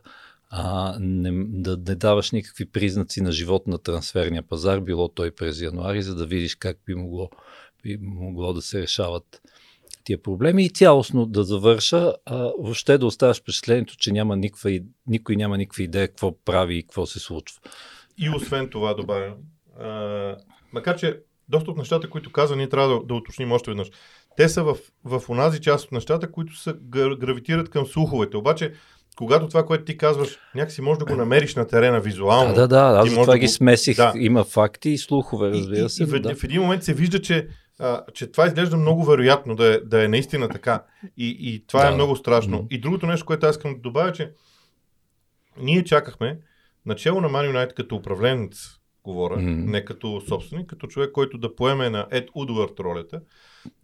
А, 0.50 0.96
не, 1.00 1.44
да 1.48 1.76
не 1.76 1.94
даваш 1.94 2.30
никакви 2.30 2.66
признаци 2.66 3.20
на 3.20 3.32
живот 3.32 3.66
на 3.66 3.78
трансферния 3.78 4.42
пазар, 4.42 4.80
било 4.80 5.08
той 5.08 5.30
през 5.30 5.60
януари, 5.60 6.02
за 6.02 6.14
да 6.14 6.26
видиш 6.26 6.54
как 6.54 6.78
би 6.86 6.94
могло, 6.94 7.30
би 7.82 7.98
могло 8.00 8.52
да 8.52 8.62
се 8.62 8.82
решават 8.82 9.42
тия 10.04 10.22
проблеми 10.22 10.64
и 10.64 10.70
цялостно 10.70 11.26
да 11.26 11.44
завърша, 11.44 12.12
а, 12.26 12.36
въобще 12.58 12.98
да 12.98 13.06
оставаш 13.06 13.40
впечатлението, 13.40 13.96
че 13.96 14.12
няма 14.12 14.36
никаква, 14.36 14.80
никой 15.06 15.36
няма 15.36 15.58
никаква 15.58 15.82
идея 15.82 16.08
какво 16.08 16.44
прави 16.44 16.76
и 16.76 16.82
какво 16.82 17.06
се 17.06 17.18
случва. 17.18 17.60
И 18.18 18.30
освен 18.30 18.68
това 18.68 18.94
добавям, 18.94 19.34
а, 19.80 20.36
макар 20.72 20.96
че 20.96 21.20
доста 21.48 21.70
от 21.70 21.78
нещата, 21.78 22.10
които 22.10 22.32
каза, 22.32 22.56
ние 22.56 22.68
трябва 22.68 22.88
да, 22.88 23.06
да 23.06 23.14
уточним 23.14 23.52
още 23.52 23.70
веднъж. 23.70 23.90
Те 24.36 24.48
са 24.48 24.62
в, 24.62 24.76
в 25.04 25.22
онази 25.28 25.60
част 25.60 25.84
от 25.84 25.92
нещата, 25.92 26.32
които 26.32 26.56
са, 26.56 26.74
гравитират 27.18 27.70
към 27.70 27.86
слуховете. 27.86 28.36
Обаче, 28.36 28.72
когато 29.16 29.48
това, 29.48 29.66
което 29.66 29.84
ти 29.84 29.96
казваш, 29.96 30.38
някакси 30.54 30.80
може 30.80 30.98
да 30.98 31.04
го 31.04 31.16
намериш 31.16 31.54
на 31.54 31.66
терена 31.66 32.00
визуално. 32.00 32.54
Да, 32.54 32.60
да, 32.60 32.92
да. 32.92 33.00
Аз 33.00 33.10
това 33.10 33.26
да 33.26 33.38
ги 33.38 33.48
смесих. 33.48 33.96
Да. 33.96 34.12
Има 34.16 34.44
факти 34.44 34.90
и 34.90 34.98
слухове, 34.98 35.50
разбира 35.50 35.88
се. 35.88 36.02
И, 36.02 36.06
и 36.06 36.08
в, 36.08 36.20
да. 36.20 36.34
в 36.34 36.44
един 36.44 36.62
момент 36.62 36.84
се 36.84 36.94
вижда, 36.94 37.22
че 37.22 37.48
а, 37.84 38.02
че 38.14 38.26
това 38.26 38.46
изглежда 38.46 38.76
много 38.76 39.04
вероятно 39.04 39.56
да 39.56 39.74
е, 39.74 39.78
да 39.78 40.04
е 40.04 40.08
наистина 40.08 40.48
така. 40.48 40.84
И, 41.16 41.36
и 41.40 41.66
това 41.66 41.82
е 41.82 41.86
да. 41.86 41.92
е 41.92 41.94
много 41.94 42.16
страшно. 42.16 42.58
Mm-hmm. 42.58 42.70
И 42.70 42.80
другото 42.80 43.06
нещо, 43.06 43.26
което 43.26 43.46
аз 43.46 43.56
искам 43.56 43.74
да 43.74 43.80
добавя, 43.80 44.12
че 44.12 44.32
ние 45.60 45.84
чакахме 45.84 46.38
начало 46.86 47.20
на 47.20 47.28
Man 47.28 47.52
United 47.52 47.74
като 47.74 47.96
управленец, 47.96 48.78
говоря, 49.04 49.36
mm-hmm. 49.36 49.70
не 49.70 49.84
като 49.84 50.22
собственик, 50.28 50.66
като 50.66 50.86
човек, 50.86 51.12
който 51.12 51.38
да 51.38 51.56
поеме 51.56 51.90
на 51.90 52.06
Ед 52.10 52.28
Удвард 52.34 52.80
ролята, 52.80 53.20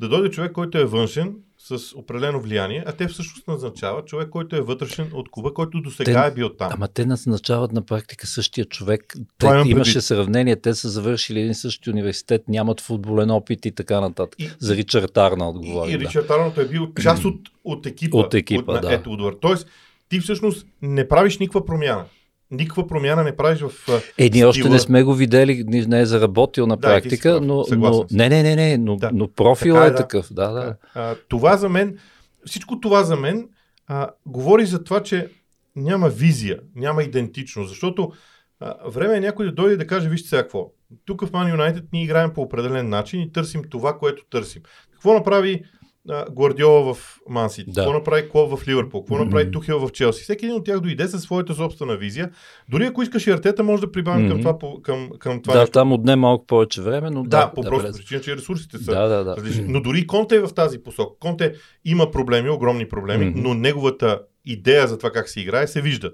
да 0.00 0.08
дойде 0.08 0.30
човек, 0.30 0.52
който 0.52 0.78
е 0.78 0.84
външен, 0.84 1.36
с 1.62 1.96
определено 1.96 2.40
влияние, 2.40 2.84
а 2.86 2.92
те 2.92 3.08
всъщност 3.08 3.48
назначават 3.48 4.06
човек, 4.06 4.28
който 4.28 4.56
е 4.56 4.60
вътрешен 4.60 5.10
от 5.14 5.30
клуба, 5.30 5.54
който 5.54 5.80
до 5.80 5.90
сега 5.90 6.26
е 6.26 6.30
бил 6.30 6.48
там. 6.48 6.70
Ама 6.74 6.88
те 6.88 7.06
назначават 7.06 7.72
на 7.72 7.82
практика 7.82 8.26
същия 8.26 8.64
човек. 8.64 9.16
Те, 9.38 9.46
имаше 9.66 9.92
преди... 9.92 10.02
сравнение, 10.02 10.56
те 10.56 10.74
са 10.74 10.88
завършили 10.88 11.40
един 11.40 11.54
същи 11.54 11.90
университет, 11.90 12.48
нямат 12.48 12.80
футболен 12.80 13.30
опит 13.30 13.66
и 13.66 13.72
така 13.72 14.00
нататък. 14.00 14.40
И, 14.40 14.50
За 14.58 14.76
Ричард 14.76 15.16
Арнолд 15.16 15.58
говори. 15.58 15.90
И, 15.90 15.94
и 15.94 15.98
да. 15.98 16.04
Ричард 16.04 16.30
Арнолд 16.30 16.58
е 16.58 16.68
бил 16.68 16.94
част 17.02 17.24
от, 17.24 17.40
от 17.64 17.86
екипа. 17.86 18.16
От 18.16 18.34
екипа, 18.34 18.72
от, 18.72 18.82
да. 18.82 18.94
Ето 18.94 19.32
Тоест, 19.40 19.68
ти 20.08 20.20
всъщност 20.20 20.66
не 20.82 21.08
правиш 21.08 21.38
никаква 21.38 21.66
промяна 21.66 22.04
никаква 22.50 22.86
промяна 22.86 23.24
не 23.24 23.36
правиш 23.36 23.60
в. 23.60 24.02
Е, 24.18 24.30
ние 24.32 24.44
още 24.44 24.68
не 24.68 24.78
сме 24.78 25.02
го 25.02 25.14
видели, 25.14 25.64
не 25.66 26.00
е 26.00 26.06
заработил 26.06 26.66
на 26.66 26.76
практика, 26.76 27.32
да, 27.32 27.40
но, 27.40 27.64
но. 27.70 28.04
Не, 28.10 28.28
не, 28.28 28.42
не, 28.42 28.56
не, 28.56 28.78
но, 28.78 28.96
да. 28.96 29.10
но 29.14 29.28
профил 29.28 29.74
така, 29.74 29.84
е, 29.84 29.88
е 29.88 29.90
да. 29.90 29.96
такъв. 29.96 30.32
Да, 30.32 30.48
да. 30.50 30.76
А, 30.94 31.14
това 31.28 31.56
за 31.56 31.68
мен, 31.68 31.98
всичко 32.46 32.80
това 32.80 33.04
за 33.04 33.16
мен 33.16 33.48
а, 33.86 34.10
говори 34.26 34.66
за 34.66 34.84
това, 34.84 35.02
че 35.02 35.28
няма 35.76 36.08
визия, 36.08 36.60
няма 36.76 37.02
идентичност, 37.02 37.68
защото 37.68 38.12
а, 38.60 38.74
време 38.86 39.16
е 39.16 39.20
някой 39.20 39.46
да 39.46 39.52
дойде 39.52 39.76
да 39.76 39.86
каже, 39.86 40.08
вижте 40.08 40.28
сега 40.28 40.42
какво. 40.42 40.70
Тук 41.04 41.24
в 41.26 41.30
Man 41.30 41.56
United 41.56 41.84
ние 41.92 42.04
играем 42.04 42.32
по 42.34 42.42
определен 42.42 42.88
начин 42.88 43.20
и 43.20 43.32
търсим 43.32 43.62
това, 43.70 43.98
което 43.98 44.24
търсим. 44.30 44.62
Какво 44.92 45.14
направи 45.14 45.62
Гвардиола 46.08 46.94
в 46.94 47.18
Мансити, 47.28 47.70
да. 47.70 47.80
какво 47.80 47.92
направи 47.92 48.28
Клоп 48.28 48.58
в 48.58 48.68
Ливърпул, 48.68 49.02
какво 49.02 49.14
mm-hmm. 49.14 49.24
направи 49.24 49.50
Тухел 49.50 49.78
в 49.78 49.92
Челси. 49.92 50.22
Всеки 50.22 50.44
един 50.44 50.56
от 50.56 50.64
тях 50.64 50.80
дойде 50.80 51.08
със 51.08 51.22
своята 51.22 51.54
собствена 51.54 51.96
визия. 51.96 52.30
Дори 52.68 52.84
ако 52.84 53.02
искаш 53.02 53.26
и 53.26 53.30
артета, 53.30 53.62
може 53.62 53.80
да 53.80 53.92
прибавим 53.92 54.28
mm-hmm. 54.28 54.42
към 54.42 54.58
това. 54.58 54.82
Към, 54.82 55.10
към 55.18 55.42
това 55.42 55.54
да, 55.54 55.60
нещо. 55.60 55.72
там 55.72 55.92
отне 55.92 56.16
малко 56.16 56.46
повече 56.46 56.82
време, 56.82 57.10
но 57.10 57.22
да. 57.22 57.28
Да, 57.28 57.52
по 57.54 57.62
да, 57.62 57.68
просто 57.68 57.92
причина, 57.92 58.20
че 58.20 58.36
ресурсите 58.36 58.78
са 58.78 58.92
да, 58.94 59.08
да, 59.08 59.24
да. 59.24 59.36
различни. 59.36 59.64
Но 59.68 59.80
дори 59.80 60.06
Конте 60.06 60.36
е 60.36 60.40
в 60.40 60.54
тази 60.54 60.82
посока. 60.82 61.18
Конте 61.20 61.54
има 61.84 62.10
проблеми, 62.10 62.50
огромни 62.50 62.88
проблеми, 62.88 63.24
mm-hmm. 63.24 63.42
но 63.42 63.54
неговата 63.54 64.20
идея 64.44 64.88
за 64.88 64.98
това 64.98 65.10
как 65.10 65.28
се 65.28 65.40
играе 65.40 65.66
се 65.66 65.82
вижда. 65.82 66.12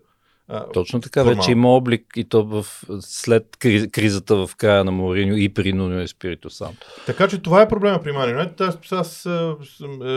Точно 0.72 1.00
така, 1.00 1.20
формално. 1.20 1.42
вече 1.42 1.52
има 1.52 1.68
облик 1.68 2.04
и 2.16 2.24
то 2.24 2.44
в, 2.44 2.66
след 3.00 3.56
кризата 3.92 4.46
в 4.46 4.56
края 4.56 4.84
на 4.84 4.92
Мориньо 4.92 5.36
и 5.36 5.54
при 5.54 5.72
Нуно 5.72 6.00
Еспирито 6.00 6.50
сам. 6.50 6.74
Така 7.06 7.28
че 7.28 7.42
това 7.42 7.62
е 7.62 7.68
проблема 7.68 8.02
при 8.02 8.10
Юнайтед. 8.10 8.60
Аз, 8.60 8.92
аз, 8.92 9.28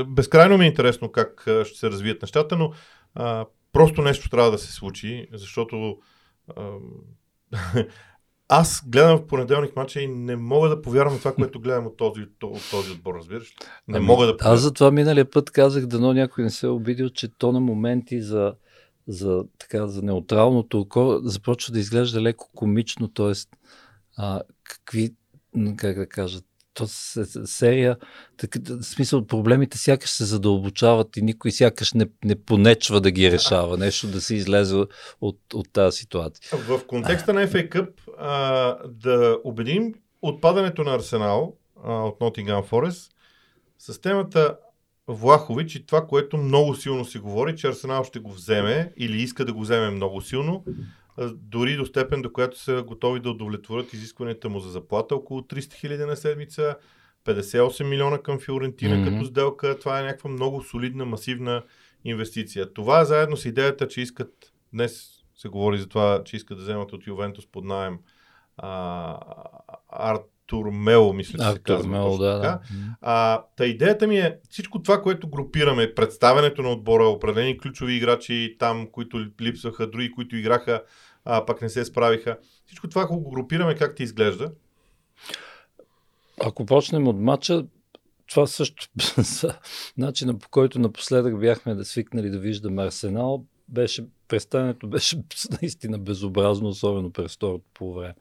безкрайно 0.07 0.57
ми 0.57 0.65
е 0.65 0.67
интересно 0.67 1.11
как 1.11 1.41
ще 1.41 1.79
се 1.79 1.89
развият 1.89 2.21
нещата, 2.21 2.55
но 2.55 2.71
а, 3.15 3.45
просто 3.73 4.01
нещо 4.01 4.29
трябва 4.29 4.51
да 4.51 4.57
се 4.57 4.73
случи, 4.73 5.27
защото 5.33 5.97
а, 6.55 6.63
аз 8.49 8.83
гледам 8.87 9.17
в 9.17 9.27
понеделник 9.27 9.75
мача 9.75 10.01
и 10.01 10.07
не 10.07 10.35
мога 10.35 10.69
да 10.69 10.81
повярвам 10.81 11.19
това, 11.19 11.33
което 11.33 11.59
гледам 11.59 11.87
от 11.87 11.97
този, 11.97 12.21
от 12.43 12.61
този 12.71 12.91
отбор, 12.91 13.15
разбираш 13.15 13.53
Не 13.87 13.97
ами, 13.97 14.05
мога 14.05 14.25
да 14.25 14.37
повярвам. 14.37 14.55
Аз 14.55 14.61
за 14.61 14.73
това 14.73 14.91
миналия 14.91 15.29
път 15.31 15.51
казах, 15.51 15.85
дано 15.85 16.13
някой 16.13 16.43
не 16.43 16.49
се 16.49 16.65
е 16.65 16.69
обидил, 16.69 17.09
че 17.09 17.27
то 17.37 17.51
на 17.51 17.59
моменти 17.59 18.21
за 18.21 18.53
за, 19.09 19.43
така, 19.57 19.87
за 19.87 20.01
неутралното 20.01 20.79
око 20.79 21.19
започва 21.23 21.73
да 21.73 21.79
изглежда 21.79 22.21
леко 22.21 22.49
комично, 22.55 23.07
т.е. 23.07 23.33
какви, 24.63 25.15
как 25.77 25.97
да 25.97 26.07
кажа, 26.07 26.39
то 26.73 26.87
серия, 26.87 27.97
така, 28.37 28.59
в 28.65 28.83
смисъл 28.83 29.25
проблемите 29.25 29.77
сякаш 29.77 30.09
се 30.09 30.25
задълбочават 30.25 31.17
и 31.17 31.21
никой 31.21 31.51
сякаш 31.51 31.93
не, 31.93 32.07
не 32.25 32.43
понечва 32.43 33.01
да 33.01 33.11
ги 33.11 33.31
решава, 33.31 33.77
нещо 33.77 34.07
да 34.07 34.21
се 34.21 34.35
излезе 34.35 34.75
от, 35.21 35.39
от 35.53 35.73
тази 35.73 35.97
ситуация. 35.97 36.59
В 36.59 36.85
контекста 36.87 37.33
на 37.33 37.47
FA 37.47 37.69
Cup 37.69 37.89
а, 38.17 38.77
да 38.87 39.37
убедим 39.43 39.93
отпадането 40.21 40.83
на 40.83 40.95
Арсенал 40.95 41.55
а, 41.83 41.93
от 41.93 42.19
Nottingham 42.19 42.69
Forest 42.69 43.11
с 43.79 44.01
темата 44.01 44.57
Влахович 45.09 45.75
и 45.75 45.85
това, 45.85 46.07
което 46.07 46.37
много 46.37 46.75
силно 46.75 47.05
се 47.05 47.19
говори, 47.19 47.55
че 47.55 47.67
Арсенал 47.67 48.03
ще 48.03 48.19
го 48.19 48.31
вземе 48.31 48.93
или 48.97 49.21
иска 49.21 49.45
да 49.45 49.53
го 49.53 49.61
вземе 49.61 49.89
много 49.89 50.21
силно, 50.21 50.65
дори 51.33 51.75
до 51.75 51.85
степен, 51.85 52.21
до 52.21 52.31
която 52.31 52.59
са 52.59 52.83
готови 52.87 53.19
да 53.19 53.29
удовлетворят 53.29 53.93
изискванията 53.93 54.49
му 54.49 54.59
за 54.59 54.69
заплата, 54.69 55.15
около 55.15 55.41
300 55.41 55.73
хиляди 55.73 56.05
на 56.05 56.15
седмица, 56.15 56.75
58 57.25 57.89
милиона 57.89 58.17
към 58.17 58.39
Фиорентина 58.39 58.95
mm-hmm. 58.95 59.13
като 59.13 59.25
сделка. 59.25 59.79
Това 59.79 59.99
е 59.99 60.03
някаква 60.03 60.29
много 60.29 60.63
солидна, 60.63 61.05
масивна 61.05 61.63
инвестиция. 62.05 62.73
Това 62.73 63.05
заедно 63.05 63.37
с 63.37 63.45
идеята, 63.45 63.87
че 63.87 64.01
искат, 64.01 64.53
днес 64.73 65.09
се 65.35 65.49
говори 65.49 65.77
за 65.77 65.87
това, 65.87 66.23
че 66.25 66.35
искат 66.35 66.57
да 66.57 66.63
вземат 66.63 66.93
от 66.93 67.07
Ювентус 67.07 67.47
под 67.47 67.65
найем 67.65 67.99
Арт 69.89 70.25
Мело, 70.55 71.13
мисля, 71.13 71.39
че 71.39 71.51
се 71.51 71.59
казва. 71.59 71.83
Точно 71.83 72.17
да, 72.17 72.41
така. 72.41 72.47
да. 72.47 72.59
А, 73.01 73.43
та 73.55 73.65
идеята 73.65 74.07
ми 74.07 74.19
е 74.19 74.37
всичко 74.49 74.81
това, 74.81 75.01
което 75.01 75.29
групираме, 75.29 75.93
представянето 75.93 76.61
на 76.61 76.69
отбора, 76.69 77.03
определени 77.03 77.57
ключови 77.57 77.93
играчи 77.93 78.55
там, 78.59 78.87
които 78.91 79.25
липсваха, 79.41 79.87
други, 79.89 80.11
които 80.11 80.35
играха, 80.35 80.83
а 81.25 81.45
пък 81.45 81.61
не 81.61 81.69
се 81.69 81.85
справиха. 81.85 82.37
Всичко 82.65 82.89
това, 82.89 83.01
ако 83.01 83.19
го 83.19 83.31
групираме, 83.31 83.75
как 83.75 83.95
ти 83.95 84.03
изглежда? 84.03 84.51
Ако 86.41 86.65
почнем 86.65 87.07
от 87.07 87.19
матча, 87.19 87.65
това 88.29 88.47
също 88.47 88.87
начина 89.97 90.37
по 90.37 90.49
който 90.49 90.79
напоследък 90.79 91.39
бяхме 91.39 91.75
да 91.75 91.85
свикнали 91.85 92.29
да 92.29 92.39
виждаме 92.39 92.83
Арсенал, 92.83 93.45
беше 93.69 94.05
представянето 94.27 94.87
беше 94.87 95.17
наистина 95.61 95.99
безобразно, 95.99 96.69
особено 96.69 97.11
през 97.11 97.35
второто 97.35 97.65
по 97.73 97.93
време. 97.93 98.15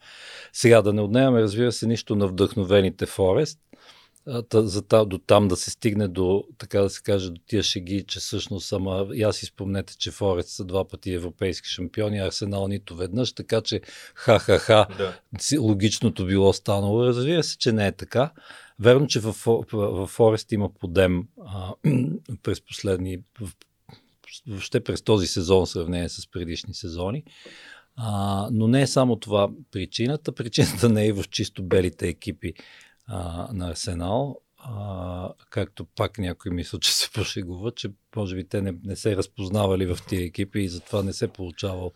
Сега 0.53 0.83
да 0.83 0.93
не 0.93 1.01
отнемаме, 1.01 1.41
разбира 1.41 1.73
се, 1.73 1.87
нищо 1.87 2.17
на 2.17 2.27
вдъхновените 2.27 3.07
Форест, 3.07 3.61
за 4.55 4.83
та, 4.83 5.05
до 5.05 5.19
там 5.19 5.49
да 5.49 5.57
се 5.57 5.71
стигне 5.71 6.09
до, 6.09 6.45
така 6.59 6.81
да 6.81 6.91
се 6.91 7.03
каже, 7.03 7.31
до 7.31 7.41
тия 7.47 7.63
шеги, 7.63 8.05
че 8.09 8.21
всъщност 8.21 8.73
ама, 8.73 9.09
и 9.15 9.23
аз 9.23 9.37
си 9.37 9.47
спомнете, 9.47 9.99
че 9.99 10.11
Форест 10.11 10.49
са 10.49 10.65
два 10.65 10.89
пъти 10.89 11.13
европейски 11.13 11.69
шампиони, 11.69 12.19
Арсенал 12.19 12.69
нито 12.69 12.97
веднъж, 12.97 13.33
така 13.33 13.61
че 13.61 13.81
ха-ха-ха, 14.15 14.87
Да. 14.99 15.15
логичното 15.61 16.27
било 16.27 16.53
станало. 16.53 17.07
Разбира 17.07 17.43
се, 17.43 17.59
че 17.59 17.73
не 17.73 17.87
е 17.87 17.93
така. 17.93 18.33
Верно, 18.79 19.07
че 19.07 19.21
в, 19.21 19.33
в, 19.33 19.65
в 19.73 20.07
Форест 20.07 20.53
има 20.53 20.75
подем 20.75 21.29
а, 21.47 21.75
през 22.43 22.61
последни, 22.61 23.19
в, 23.41 23.53
въобще 24.47 24.81
през 24.81 25.03
този 25.03 25.27
сезон 25.27 25.67
в 25.67 25.69
сравнение 25.69 26.09
с 26.09 26.31
предишни 26.31 26.75
сезони. 26.75 27.25
А, 27.97 28.49
но 28.53 28.69
не 28.69 28.83
е 28.83 28.87
само 28.87 29.17
това 29.17 29.49
причината. 29.71 30.33
Причината 30.33 30.89
не 30.89 31.07
е 31.07 31.13
в 31.13 31.25
чисто 31.31 31.63
белите 31.63 32.09
екипи 32.09 32.55
а, 33.07 33.49
на 33.53 33.71
Арсенал. 33.71 34.41
А, 34.59 35.33
както 35.51 35.85
пак 35.85 36.19
някой 36.19 36.53
мисля, 36.53 36.79
че 36.79 36.95
се 36.95 37.11
пошегува, 37.11 37.71
че 37.71 37.91
може 38.17 38.37
би 38.37 38.49
те 38.49 38.63
не, 38.63 38.75
не 38.85 38.97
се 38.97 39.17
разпознавали 39.17 39.87
в 39.87 39.99
тия 40.09 40.25
екипи 40.25 40.61
и 40.61 40.69
затова 40.69 41.03
не 41.03 41.13
се 41.13 41.29
получавал 41.29 41.93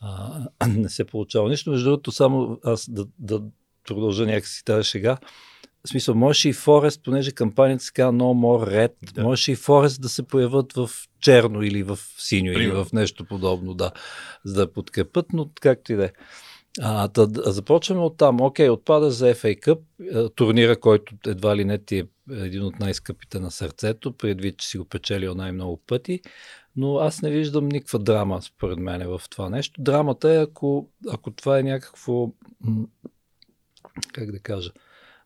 а, 0.00 0.40
не 0.68 0.88
се 0.88 1.04
получава 1.04 1.48
нищо. 1.48 1.70
Между 1.70 1.84
другото, 1.84 2.12
само 2.12 2.60
аз 2.64 2.90
да, 2.90 3.06
да 3.18 3.42
продължа 3.86 4.26
някакси 4.26 4.64
тази 4.64 4.88
шега. 4.88 5.18
В 5.88 5.90
смисъл, 5.90 6.14
можеше 6.14 6.48
и 6.48 6.52
Форест, 6.52 7.02
понеже 7.04 7.32
кампанията 7.32 7.84
се 7.84 7.92
казва 7.92 8.12
No 8.12 8.22
More 8.22 8.70
Red, 8.70 9.12
Да. 9.14 9.22
можеше 9.22 9.52
и 9.52 9.56
Форест 9.56 10.02
да 10.02 10.08
се 10.08 10.22
появят 10.22 10.72
в 10.72 10.90
черно 11.20 11.62
или 11.62 11.82
в 11.82 11.98
синьо 12.18 12.52
Примерно. 12.54 12.78
или 12.78 12.84
в 12.84 12.92
нещо 12.92 13.24
подобно, 13.24 13.74
да, 13.74 13.90
за 14.44 14.54
да 14.54 14.72
подкрепят, 14.72 15.26
но 15.32 15.50
както 15.60 15.92
и 15.92 15.96
да 15.96 16.04
е. 16.04 16.10
А, 16.80 17.08
да, 17.08 17.26
да, 17.26 17.52
започваме 17.52 18.00
от 18.00 18.16
там. 18.16 18.40
Окей, 18.40 18.68
отпада 18.68 19.10
за 19.10 19.34
FA 19.34 19.60
Cup, 19.60 19.78
е, 20.26 20.28
турнира, 20.34 20.80
който 20.80 21.14
едва 21.26 21.56
ли 21.56 21.64
не 21.64 21.78
ти 21.78 21.98
е 21.98 22.06
един 22.30 22.62
от 22.64 22.78
най-скъпите 22.80 23.38
на 23.40 23.50
сърцето, 23.50 24.12
предвид, 24.12 24.58
че 24.58 24.68
си 24.68 24.78
го 24.78 24.84
печелил 24.84 25.34
най-много 25.34 25.76
пъти, 25.86 26.20
но 26.76 26.96
аз 26.96 27.22
не 27.22 27.30
виждам 27.30 27.68
никаква 27.68 27.98
драма, 27.98 28.42
според 28.42 28.78
мен, 28.78 29.08
в 29.08 29.22
това 29.30 29.50
нещо. 29.50 29.82
Драмата 29.82 30.32
е, 30.32 30.42
ако, 30.42 30.88
ако 31.10 31.30
това 31.30 31.58
е 31.58 31.62
някакво, 31.62 32.30
как 34.12 34.32
да 34.32 34.38
кажа, 34.38 34.70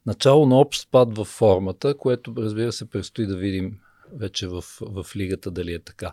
начало 0.07 0.47
на 0.47 0.57
общ 0.59 0.83
спад 0.83 1.17
в 1.17 1.25
формата, 1.25 1.97
което, 1.97 2.35
разбира 2.37 2.73
се, 2.73 2.91
предстои 2.91 3.27
да 3.27 3.37
видим 3.37 3.79
вече 4.13 4.49
в, 4.49 4.63
в 4.81 5.07
лигата 5.17 5.51
дали 5.51 5.75
е 5.75 5.79
така. 5.79 6.13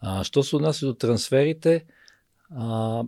А, 0.00 0.24
що 0.24 0.42
се 0.42 0.56
отнася 0.56 0.86
до 0.86 0.94
трансферите, 0.94 1.84
а, 2.56 3.02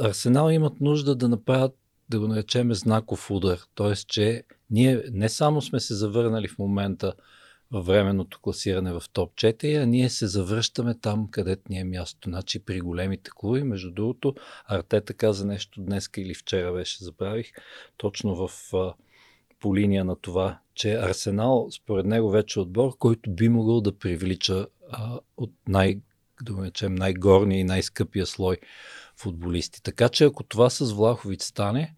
Арсенал 0.00 0.50
имат 0.50 0.80
нужда 0.80 1.14
да 1.14 1.28
направят, 1.28 1.76
да 2.08 2.20
го 2.20 2.28
наречем 2.28 2.74
знаков 2.74 3.30
удар. 3.30 3.60
Тоест, 3.74 4.08
че 4.08 4.42
ние 4.70 5.04
не 5.12 5.28
само 5.28 5.62
сме 5.62 5.80
се 5.80 5.94
завърнали 5.94 6.48
в 6.48 6.58
момента 6.58 7.12
във 7.70 7.86
временното 7.86 8.40
класиране 8.40 8.92
в 8.92 9.02
топ 9.12 9.34
4, 9.34 9.82
а 9.82 9.86
ние 9.86 10.10
се 10.10 10.26
завръщаме 10.26 10.98
там, 10.98 11.28
където 11.30 11.62
ни 11.68 11.78
е 11.78 11.84
място. 11.84 12.28
Значи 12.28 12.58
при 12.58 12.80
големите 12.80 13.30
клуби, 13.34 13.62
между 13.62 13.90
другото, 13.90 14.34
Артета 14.66 15.14
каза 15.14 15.46
нещо 15.46 15.80
днес 15.80 16.10
или 16.16 16.34
вчера 16.34 16.72
беше, 16.72 17.04
забравих, 17.04 17.52
точно 17.96 18.48
в, 18.48 18.50
по 19.60 19.76
линия 19.76 20.04
на 20.04 20.16
това, 20.16 20.58
че 20.74 20.94
Арсенал, 20.94 21.68
според 21.70 22.06
него, 22.06 22.30
вече 22.30 22.58
е 22.58 22.62
отбор, 22.62 22.96
който 22.98 23.30
би 23.30 23.48
могъл 23.48 23.80
да 23.80 23.98
привлича 23.98 24.66
а, 24.90 25.20
от 25.36 25.52
най- 25.68 26.00
да 26.42 26.52
го 26.52 26.60
наречем, 26.60 26.94
най-горния 26.94 27.60
и 27.60 27.64
най-скъпия 27.64 28.26
слой 28.26 28.56
футболисти. 29.16 29.82
Така 29.82 30.08
че 30.08 30.24
ако 30.24 30.42
това 30.42 30.70
с 30.70 30.92
Влахович 30.92 31.42
стане, 31.42 31.94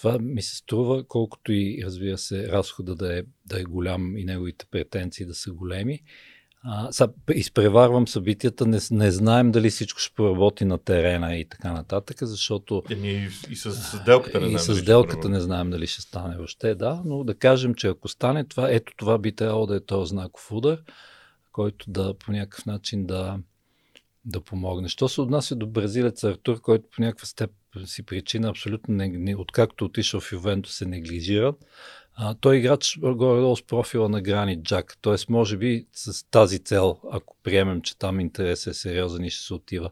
това 0.00 0.18
ми 0.18 0.42
се 0.42 0.56
струва, 0.56 1.04
колкото 1.08 1.52
и 1.52 1.82
разбира 1.84 2.18
се, 2.18 2.48
разхода 2.48 2.94
да 2.94 3.18
е, 3.18 3.22
да 3.46 3.60
е 3.60 3.64
голям 3.64 4.16
и 4.16 4.24
неговите 4.24 4.66
претенции 4.70 5.26
да 5.26 5.34
са 5.34 5.52
големи. 5.52 6.00
А, 6.62 6.92
са, 6.92 7.08
изпреварвам 7.34 8.08
събитията, 8.08 8.66
не, 8.66 8.78
не 8.90 9.10
знаем 9.10 9.52
дали 9.52 9.70
всичко 9.70 10.00
ще 10.00 10.14
проработи 10.14 10.64
на 10.64 10.78
терена 10.78 11.36
и 11.36 11.44
така 11.44 11.72
нататък, 11.72 12.16
защото 12.22 12.82
Е, 12.90 12.94
ние 12.94 13.30
и 13.50 13.56
с 13.56 13.72
сделката 13.72 14.40
не 14.40 14.46
и 14.46 14.48
знаем. 14.48 14.58
с 14.58 14.66
дали 14.66 14.76
ще 14.76 14.82
сделката 14.82 15.28
не 15.28 15.40
знаем 15.40 15.70
дали 15.70 15.86
ще 15.86 16.02
стане 16.02 16.36
въобще, 16.36 16.74
да, 16.74 17.02
но 17.04 17.24
да 17.24 17.34
кажем, 17.34 17.74
че 17.74 17.88
ако 17.88 18.08
стане 18.08 18.44
това, 18.44 18.70
ето 18.70 18.92
това 18.96 19.18
би 19.18 19.32
трябвало 19.32 19.66
да 19.66 19.76
е 19.76 19.80
този 19.80 20.10
знаков 20.10 20.52
удар, 20.52 20.82
който 21.52 21.90
да 21.90 22.14
по 22.14 22.32
някакъв 22.32 22.66
начин 22.66 23.06
да, 23.06 23.38
да 24.24 24.40
помогне. 24.40 24.88
Що 24.88 25.08
се 25.08 25.20
отнася 25.20 25.56
до 25.56 25.66
бразилец 25.66 26.24
Артур, 26.24 26.60
който 26.60 26.88
по 26.96 27.02
някаква 27.02 27.26
степ 27.26 27.50
си 27.84 28.02
причина 28.02 28.48
абсолютно 28.48 28.94
не, 28.94 29.08
не, 29.08 29.36
откакто 29.36 29.84
отишъл 29.84 30.20
в 30.20 30.32
Ювентус 30.32 30.74
се 30.74 30.86
неглижира, 30.86 31.54
а, 32.14 32.34
той 32.34 32.56
е 32.56 32.58
играч 32.58 32.98
горе-долу 33.00 33.56
с 33.56 33.66
профила 33.66 34.08
на 34.08 34.22
Грани 34.22 34.62
Джак, 34.62 34.96
т.е. 35.02 35.14
може 35.28 35.56
би 35.56 35.86
с 35.92 36.30
тази 36.30 36.58
цел, 36.58 37.00
ако 37.10 37.36
приемем, 37.42 37.82
че 37.82 37.98
там 37.98 38.20
интерес 38.20 38.66
е 38.66 38.74
сериозен 38.74 39.24
и 39.24 39.30
ще 39.30 39.44
се 39.44 39.54
отива 39.54 39.90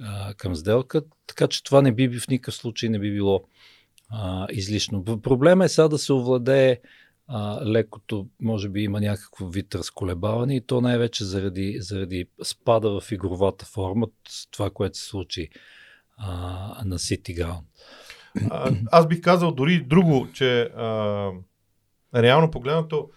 а, 0.00 0.34
към 0.34 0.54
сделка, 0.54 1.02
така 1.26 1.48
че 1.48 1.64
това 1.64 1.82
не 1.82 1.92
би 1.92 2.20
в 2.20 2.28
никакъв 2.28 2.54
случай 2.54 2.88
не 2.88 2.98
би 2.98 3.12
било 3.12 3.44
а, 4.10 4.46
излишно. 4.50 5.04
Проблема 5.04 5.64
е 5.64 5.68
сега 5.68 5.88
да 5.88 5.98
се 5.98 6.12
овладее 6.12 6.80
а, 7.26 7.66
лекото, 7.66 8.26
може 8.40 8.68
би 8.68 8.82
има 8.82 9.00
някакво 9.00 9.46
вид 9.46 9.74
разколебаване 9.74 10.56
и 10.56 10.60
то 10.60 10.80
най-вече 10.80 11.24
заради, 11.24 11.76
заради 11.80 12.26
спада 12.42 13.00
в 13.00 13.12
игровата 13.12 13.66
форма, 13.66 14.06
това, 14.50 14.70
което 14.70 14.98
се 14.98 15.04
случи 15.04 15.48
а, 16.16 16.28
на 16.84 16.98
City 16.98 17.42
Ground. 17.42 17.62
А, 18.50 18.70
аз 18.92 19.06
бих 19.08 19.20
казал 19.20 19.52
дори 19.52 19.80
друго, 19.80 20.28
че 20.32 20.60
а, 20.62 21.30
реално 22.14 22.50
погледнато 22.50 23.08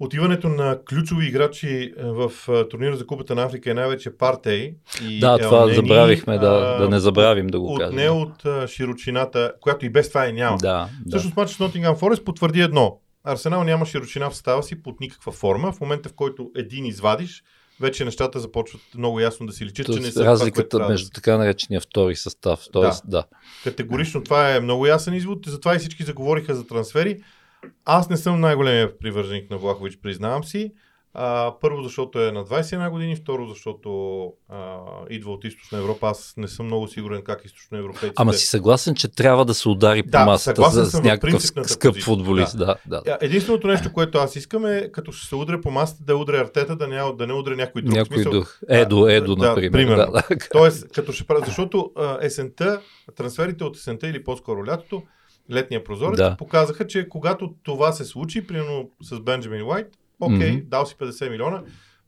отиването 0.00 0.48
на 0.48 0.78
ключови 0.88 1.26
играчи 1.26 1.94
а, 1.98 2.06
в 2.06 2.32
турнира 2.70 2.96
за 2.96 3.06
Купата 3.06 3.34
на 3.34 3.42
Африка 3.42 3.70
е 3.70 3.74
най-вече 3.74 4.16
Партей. 4.16 4.74
И 5.08 5.20
Да, 5.20 5.38
това 5.38 5.58
Елнени, 5.58 5.74
забравихме 5.74 6.38
да, 6.38 6.78
да 6.78 6.88
не 6.88 6.98
забравим 7.00 7.46
да 7.46 7.60
го 7.60 7.72
От 7.72 7.80
кажем. 7.80 7.96
не 7.96 8.10
от 8.10 8.44
а, 8.44 8.68
широчината, 8.68 9.52
която 9.60 9.86
и 9.86 9.90
без 9.90 10.08
това 10.08 10.26
е 10.26 10.32
няма. 10.32 10.56
Да, 10.56 10.88
да. 11.06 11.08
Всъщност 11.08 11.36
матчът 11.36 11.56
с 11.56 11.60
Nottingham 11.60 11.98
Forest 11.98 12.24
потвърди 12.24 12.60
едно. 12.60 13.00
Арсенал 13.24 13.64
няма 13.64 13.86
широчина 13.86 14.30
в 14.30 14.34
състава 14.34 14.62
си 14.62 14.82
под 14.82 15.00
никаква 15.00 15.32
форма. 15.32 15.72
В 15.72 15.80
момента, 15.80 16.08
в 16.08 16.14
който 16.14 16.50
един 16.56 16.84
извадиш, 16.84 17.42
вече 17.80 18.04
нещата 18.04 18.40
започват 18.40 18.82
много 18.94 19.20
ясно 19.20 19.46
да 19.46 19.52
си 19.52 19.64
личат, 19.64 19.86
че 19.86 19.92
не 19.92 19.98
Тоест, 19.98 20.14
са 20.14 20.20
това, 20.20 20.30
разликата 20.30 20.78
да 20.78 20.88
между 20.88 21.10
така 21.10 21.38
наречения 21.38 21.80
втори 21.80 22.16
състав. 22.16 22.64
Тоест, 22.72 23.02
да. 23.06 23.10
да. 23.10 23.24
Категорично 23.64 24.24
това 24.24 24.54
е 24.54 24.60
много 24.60 24.86
ясен 24.86 25.14
извод, 25.14 25.38
затова 25.46 25.74
и 25.74 25.78
всички 25.78 26.04
заговориха 26.04 26.54
за 26.54 26.66
трансфери. 26.66 27.22
Аз 27.84 28.10
не 28.10 28.16
съм 28.16 28.40
най-големия 28.40 28.98
привърженик 28.98 29.50
на 29.50 29.58
Влахович, 29.58 29.98
признавам 30.02 30.44
си. 30.44 30.72
А, 31.20 31.54
първо, 31.60 31.82
защото 31.82 32.20
е 32.20 32.32
на 32.32 32.44
21 32.44 32.90
години, 32.90 33.16
второ, 33.16 33.46
защото 33.46 33.90
а, 34.48 34.76
идва 35.10 35.32
от 35.32 35.44
източна 35.44 35.78
Европа. 35.78 36.08
Аз 36.08 36.34
не 36.36 36.48
съм 36.48 36.66
много 36.66 36.88
сигурен 36.88 37.22
как 37.22 37.44
източноевропейците... 37.44 38.12
Ама 38.16 38.32
си 38.32 38.46
съгласен, 38.46 38.94
че 38.94 39.08
трябва 39.08 39.44
да 39.44 39.54
се 39.54 39.68
удари 39.68 40.02
по 40.02 40.08
Да, 40.10 40.24
масата 40.24 40.70
за, 40.70 40.86
с 40.86 41.02
някакъв 41.02 41.42
скъп 41.42 41.64
позиция. 41.64 42.02
футболист. 42.04 42.58
Да, 42.58 42.76
да. 42.86 43.02
да. 43.04 43.18
Единственото 43.20 43.66
нещо, 43.66 43.92
което 43.92 44.18
аз 44.18 44.36
искам 44.36 44.66
е, 44.66 44.88
като 44.92 45.12
ще 45.12 45.26
се 45.26 45.34
удря 45.34 45.60
по 45.60 45.70
масата, 45.70 46.04
да 46.04 46.16
удря 46.16 46.40
артета, 46.40 46.76
да 46.76 46.88
не, 46.88 47.12
да 47.18 47.26
не 47.26 47.32
удря 47.32 47.56
някой 47.56 47.82
друг. 47.82 47.94
Някой 47.94 48.16
смисъл, 48.16 48.32
дух. 48.32 48.58
Едо, 48.68 49.06
Едо, 49.08 49.36
да, 49.36 49.48
например. 49.48 49.72
примерно. 49.72 50.12
Да, 50.12 50.22
да. 50.30 50.36
Тоест, 50.52 50.92
като 50.92 51.12
ще 51.12 51.24
правя, 51.26 51.42
защото 51.46 51.90
а, 51.96 52.18
есента, 52.22 52.80
трансферите 53.16 53.64
от 53.64 53.76
есента 53.76 54.08
или 54.08 54.24
по-скоро 54.24 54.66
лятото, 54.66 55.02
летния 55.52 55.84
прозорец, 55.84 56.16
Да. 56.16 56.36
показаха, 56.36 56.86
че 56.86 57.08
когато 57.08 57.54
това 57.62 57.92
се 57.92 58.04
случи, 58.04 58.46
примерно 58.46 58.90
с 59.02 59.20
Бенджамин 59.20 59.62
Уайт, 59.62 59.86
окей, 60.20 60.52
Мгм. 60.52 60.60
дал 60.64 60.86
си 60.86 60.94
50 60.94 61.30
милиона, 61.30 61.62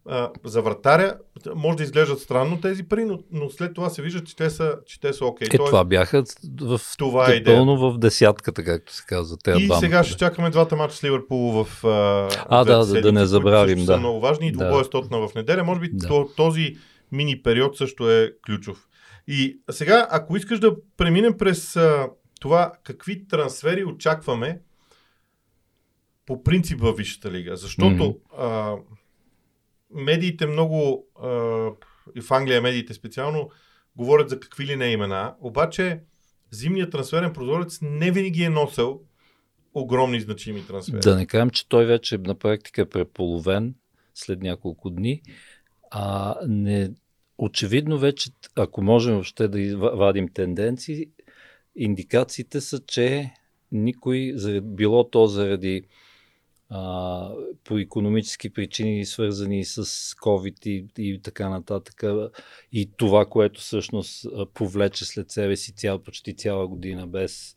а, 0.08 0.30
за 0.44 0.62
вратаря, 0.62 1.18
може 1.54 1.76
да 1.76 1.82
изглеждат 1.82 2.18
странно 2.20 2.60
тези 2.60 2.82
пари, 2.82 3.04
но, 3.04 3.18
но 3.32 3.50
след 3.50 3.74
това 3.74 3.90
се 3.90 4.02
вижда, 4.02 4.24
че 4.24 4.36
те 4.36 4.50
са, 4.50 4.74
че 4.86 5.00
те 5.00 5.12
са 5.12 5.24
окей. 5.24 5.46
Е, 5.46 5.56
това 5.56 5.84
бяха 5.84 6.24
в, 6.60 6.80
това 6.98 7.32
е 7.32 7.44
пълно 7.44 7.92
в 7.92 7.98
десятката, 7.98 8.64
както 8.64 8.94
се 8.94 9.04
казва. 9.06 9.36
Те 9.44 9.50
И 9.50 9.66
двамата, 9.66 9.80
сега 9.80 9.98
да. 9.98 10.04
ще 10.04 10.16
чакаме 10.16 10.50
двата 10.50 10.76
мача 10.76 10.96
с 10.96 11.04
Ливърпул 11.04 11.64
в 11.64 11.84
а, 11.84 12.28
А, 12.48 12.64
да, 12.64 12.86
да, 12.86 13.00
да 13.00 13.12
не 13.12 13.26
забравим, 13.26 13.78
да. 13.78 13.84
Са 13.84 13.96
много 13.96 14.20
важни 14.20 14.46
и 14.48 14.52
Да. 14.52 14.58
двубоя 14.58 14.84
с 14.84 14.90
Тотна 14.90 15.18
в 15.18 15.34
неделя. 15.34 15.64
Може 15.64 15.80
би 15.80 15.90
Да. 15.92 16.08
то- 16.08 16.28
този 16.36 16.76
мини 17.12 17.42
период 17.42 17.76
също 17.76 18.10
е 18.10 18.32
ключов. 18.46 18.86
И 19.28 19.60
сега, 19.70 20.06
ако 20.10 20.36
искаш 20.36 20.58
да 20.58 20.74
преминем 20.96 21.34
през 21.38 21.76
а, 21.76 22.08
това 22.40 22.72
какви 22.84 23.28
трансфери 23.28 23.84
очакваме 23.84 24.60
по 26.30 26.42
принцип 26.42 26.80
във 26.80 26.96
Висшата 26.96 27.30
лига. 27.30 27.56
Защото 27.56 27.86
mm-hmm. 27.86 28.18
а, 28.38 28.76
медиите 29.94 30.46
много, 30.46 31.06
а, 31.22 31.28
и 32.14 32.20
в 32.20 32.30
Англия 32.30 32.62
медиите 32.62 32.94
специално, 32.94 33.50
говорят 33.96 34.28
за 34.28 34.40
какви 34.40 34.66
ли 34.66 34.76
не 34.76 34.92
имена, 34.92 35.34
обаче 35.40 36.00
зимният 36.50 36.92
трансферен 36.92 37.32
прозорец 37.32 37.78
не 37.82 38.10
винаги 38.10 38.42
е 38.42 38.50
носил 38.50 39.00
огромни 39.74 40.20
значими 40.20 40.66
трансфери. 40.66 41.00
Да 41.00 41.16
не 41.16 41.26
кажем, 41.26 41.50
че 41.50 41.68
той 41.68 41.86
вече 41.86 42.18
на 42.18 42.34
практика 42.34 42.82
е 42.82 42.88
преполовен 42.88 43.74
след 44.14 44.42
няколко 44.42 44.90
дни. 44.90 45.22
А 45.90 46.34
не, 46.48 46.90
очевидно 47.38 47.98
вече, 47.98 48.30
ако 48.56 48.82
можем 48.82 49.14
въобще 49.14 49.48
да 49.48 49.76
вадим 49.76 50.28
тенденции, 50.28 51.06
индикациите 51.76 52.60
са, 52.60 52.80
че 52.86 53.30
никой, 53.72 54.34
било 54.62 55.10
то 55.10 55.26
заради 55.26 55.82
а, 56.70 57.33
по 57.64 57.78
економически 57.78 58.50
причини, 58.50 59.06
свързани 59.06 59.64
с 59.64 59.85
COVID 60.14 60.66
и, 60.66 60.87
и 60.98 61.22
така 61.22 61.48
нататък. 61.48 62.02
И 62.72 62.90
това, 62.96 63.26
което 63.26 63.61
всъщност 63.61 64.26
повлече 64.54 65.04
след 65.04 65.30
себе 65.30 65.56
си 65.56 65.72
цял, 65.72 66.02
почти 66.02 66.37
цяла 66.37 66.68
година 66.68 67.06
без 67.06 67.56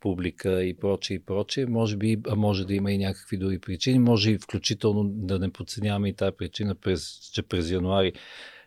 публика 0.00 0.64
и 0.64 0.76
прочее 0.76 1.14
и 1.14 1.24
прочее. 1.24 1.66
Може 1.66 1.96
би, 1.96 2.16
а 2.28 2.34
може 2.34 2.66
да 2.66 2.74
има 2.74 2.92
и 2.92 2.98
някакви 2.98 3.36
други 3.36 3.58
причини. 3.58 3.98
Може 3.98 4.30
и 4.30 4.38
включително 4.38 5.04
да 5.04 5.38
не 5.38 5.52
подценяваме 5.52 6.08
и 6.08 6.16
тази 6.16 6.36
причина, 6.36 6.74
през, 6.74 7.30
че 7.32 7.42
през 7.42 7.70
януари 7.70 8.12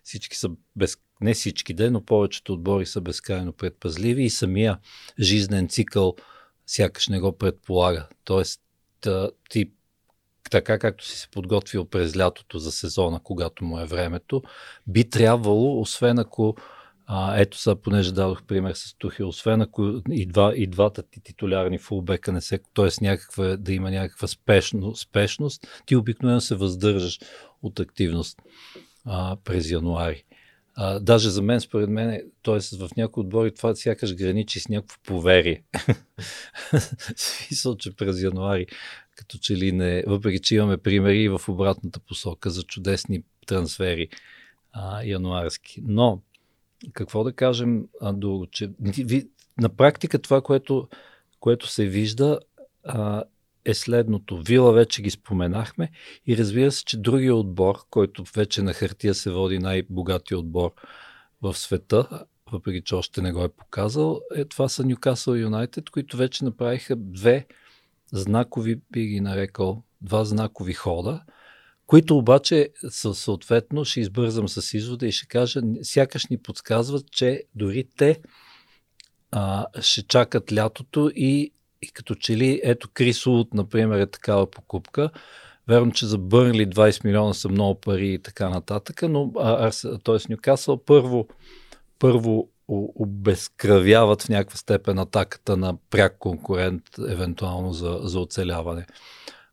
всички 0.03 0.37
са 0.37 0.49
без, 0.75 0.97
не 1.21 1.33
всички 1.33 1.73
ден, 1.73 1.93
но 1.93 2.05
повечето 2.05 2.53
отбори 2.53 2.85
са 2.85 3.01
безкрайно 3.01 3.53
предпазливи 3.53 4.23
и 4.23 4.29
самия 4.29 4.79
жизнен 5.19 5.69
цикъл 5.69 6.15
сякаш 6.67 7.07
не 7.07 7.19
го 7.19 7.37
предполага. 7.37 8.07
Тоест, 8.23 8.61
ти 9.49 9.71
така 10.53 10.79
както 10.79 11.05
си 11.05 11.17
се 11.19 11.27
подготвил 11.27 11.85
през 11.85 12.17
лятото 12.17 12.59
за 12.59 12.71
сезона, 12.71 13.19
когато 13.23 13.65
му 13.65 13.79
е 13.79 13.85
времето, 13.85 14.43
би 14.87 15.09
трябвало, 15.09 15.81
освен 15.81 16.19
ако 16.19 16.55
а, 17.05 17.37
ето 17.37 17.57
са, 17.57 17.75
понеже 17.75 18.11
дадох 18.11 18.43
пример 18.43 18.73
с 18.73 18.95
Тухи, 18.97 19.23
освен 19.23 19.61
ако 19.61 20.01
и, 20.09 20.25
два, 20.25 20.53
и 20.55 20.67
двата 20.67 21.03
ти 21.03 21.21
титулярни 21.21 21.77
фулбека 21.77 22.31
не 22.31 22.41
се, 22.41 22.59
т.е. 22.73 22.87
някаква, 23.01 23.57
да 23.57 23.73
има 23.73 23.91
някаква 23.91 24.27
спешно, 24.27 24.95
спешност, 24.95 25.67
ти 25.85 25.95
обикновено 25.95 26.41
се 26.41 26.55
въздържаш 26.55 27.19
от 27.61 27.79
активност 27.79 28.39
а, 29.05 29.37
през 29.43 29.71
януари. 29.71 30.23
А, 30.75 30.99
даже 30.99 31.29
за 31.29 31.41
мен, 31.41 31.59
според 31.59 31.89
мен, 31.89 32.21
т.е. 32.43 32.77
в 32.77 32.89
някои 32.97 33.21
отбори 33.21 33.53
това 33.53 33.75
сякаш 33.75 34.15
граничи 34.15 34.59
с 34.59 34.69
някакво 34.69 34.97
поверие. 35.03 35.63
Смисъл, 37.15 37.77
че 37.77 37.95
през 37.95 38.21
януари 38.21 38.67
като 39.15 39.37
че 39.37 39.57
ли 39.57 39.71
не, 39.71 40.03
въпреки 40.07 40.39
че 40.39 40.55
имаме 40.55 40.77
примери 40.77 41.29
в 41.29 41.41
обратната 41.47 41.99
посока 41.99 42.49
за 42.49 42.63
чудесни 42.63 43.23
трансфери 43.47 44.07
а, 44.71 45.03
януарски. 45.03 45.81
Но, 45.85 46.21
какво 46.93 47.23
да 47.23 47.33
кажем 47.33 47.87
а, 48.01 48.13
друго, 48.13 48.47
че 48.47 48.71
на 49.57 49.69
практика 49.69 50.19
това, 50.19 50.41
което, 50.41 50.87
което 51.39 51.67
се 51.67 51.85
вижда 51.85 52.39
а, 52.83 53.23
е 53.65 53.73
следното. 53.73 54.41
Вила 54.41 54.73
вече 54.73 55.01
ги 55.01 55.09
споменахме 55.09 55.91
и 56.27 56.37
разбира 56.37 56.71
се, 56.71 56.85
че 56.85 56.97
другия 56.97 57.35
отбор, 57.35 57.75
който 57.89 58.23
вече 58.35 58.61
на 58.61 58.73
хартия 58.73 59.13
се 59.13 59.31
води 59.31 59.59
най-богатия 59.59 60.39
отбор 60.39 60.71
в 61.41 61.57
света, 61.57 62.25
въпреки 62.51 62.81
че 62.81 62.95
още 62.95 63.21
не 63.21 63.31
го 63.31 63.43
е 63.43 63.49
показал, 63.49 64.21
е, 64.35 64.45
това 64.45 64.69
са 64.69 64.85
Ньюкасъл 64.85 65.33
Юнайтед, 65.33 65.89
които 65.89 66.17
вече 66.17 66.45
направиха 66.45 66.95
две 66.95 67.45
знакови, 68.11 68.81
би 68.91 69.05
ги 69.05 69.21
нарекал, 69.21 69.83
два 70.01 70.23
знакови 70.25 70.73
хода, 70.73 71.21
които 71.87 72.17
обаче 72.17 72.69
съответно 72.89 73.85
ще 73.85 73.99
избързам 73.99 74.49
с 74.49 74.73
извода 74.73 75.07
и 75.07 75.11
ще 75.11 75.27
кажа, 75.27 75.61
сякаш 75.81 76.25
ни 76.25 76.37
подсказват, 76.37 77.11
че 77.11 77.43
дори 77.55 77.83
те 77.97 78.21
а, 79.31 79.65
ще 79.81 80.03
чакат 80.03 80.53
лятото 80.53 81.11
и, 81.15 81.53
и 81.83 81.91
като 81.91 82.15
че 82.15 82.37
ли, 82.37 82.61
ето 82.63 82.89
Крис 82.93 83.25
Улт, 83.25 83.53
например, 83.53 83.99
е 83.99 84.07
такава 84.07 84.51
покупка. 84.51 85.09
Верно, 85.67 85.91
че 85.91 86.05
за 86.05 86.17
Бърнли 86.17 86.67
20 86.67 87.05
милиона 87.05 87.33
са 87.33 87.49
много 87.49 87.81
пари 87.81 88.13
и 88.13 88.19
така 88.19 88.49
нататък, 88.49 89.01
но 89.09 89.31
т.е. 90.03 90.17
Нюкасъл 90.29 90.77
първо, 90.77 91.27
първо 91.99 92.49
обезкръвяват 92.67 94.21
в 94.21 94.29
някаква 94.29 94.57
степен 94.57 94.99
атаката 94.99 95.57
на 95.57 95.77
пряк 95.89 96.17
конкурент, 96.19 96.83
евентуално 97.09 97.73
за, 97.73 97.99
за 98.03 98.19
оцеляване 98.19 98.85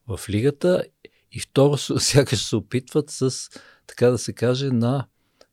в 0.08 0.20
лигата. 0.28 0.84
И 1.32 1.40
второ, 1.40 1.78
сякаш 1.98 2.44
се 2.44 2.56
опитват 2.56 3.10
с, 3.10 3.50
така 3.86 4.10
да 4.10 4.18
се 4.18 4.32
каже, 4.32 4.66
на, 4.66 5.06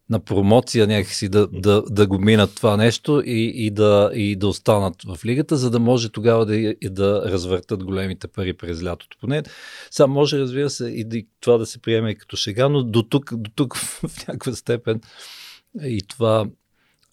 на 0.10 0.20
промоция 0.20 0.88
някакси 0.88 1.30
да, 1.30 1.48
да, 1.48 1.84
да 1.90 2.08
го 2.08 2.20
минат 2.20 2.56
това 2.56 2.78
нещо 2.78 3.24
и, 3.26 3.66
и, 3.66 3.72
да, 3.72 4.12
и 4.14 4.36
да 4.36 4.48
останат 4.48 4.96
в 5.04 5.26
лигата, 5.26 5.58
за 5.58 5.70
да 5.70 5.80
може 5.80 6.10
тогава 6.10 6.46
да, 6.46 6.74
да 6.84 7.22
развъртат 7.26 7.84
големите 7.84 8.28
пари 8.28 8.54
през 8.54 8.84
лятото. 8.84 9.18
Поне 9.20 9.44
сам 9.92 10.12
може, 10.12 10.40
разбира 10.40 10.70
се, 10.70 10.88
и 10.88 11.04
да, 11.04 11.22
това 11.40 11.58
да 11.58 11.66
се 11.66 11.82
приеме 11.82 12.16
като 12.16 12.36
шега, 12.36 12.70
но 12.70 12.84
до 12.84 13.04
тук, 13.04 13.34
до 13.36 13.52
тук 13.56 13.76
в 13.78 14.28
някаква 14.28 14.54
степен 14.54 15.02
и 15.84 16.02
това 16.08 16.46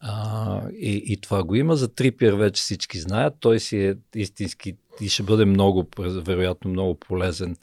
а, 0.01 0.61
и, 0.71 1.03
и 1.07 1.17
това 1.17 1.45
го 1.45 1.55
има. 1.55 1.77
За 1.77 1.95
Трипиер 1.95 2.33
вече 2.33 2.63
всички 2.63 2.99
знаят. 2.99 3.35
Той 3.41 3.61
си 3.61 3.79
е 3.79 3.95
истински 4.15 4.77
и 5.01 5.09
ще 5.09 5.23
бъде 5.23 5.45
много, 5.45 5.87
вероятно, 5.99 6.71
много 6.71 6.95
полезен, 6.95 7.57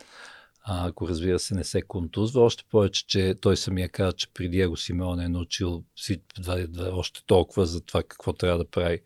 а, 0.63 0.87
ако 0.87 1.07
разбира 1.07 1.39
се 1.39 1.55
не 1.55 1.63
се 1.63 1.81
контузва. 1.81 2.41
Още 2.41 2.63
повече, 2.71 3.07
че 3.07 3.35
той 3.41 3.57
самия 3.57 3.89
каза, 3.89 4.13
че 4.13 4.33
при 4.33 4.49
Диего 4.49 4.77
Симеон 4.77 5.19
е 5.19 5.29
научил 5.29 5.83
си, 5.95 6.21
два, 6.39 6.67
два, 6.67 6.89
още 6.89 7.23
толкова 7.25 7.65
за 7.65 7.81
това 7.81 8.03
какво 8.03 8.33
трябва 8.33 8.57
да 8.57 8.69
прави 8.69 8.99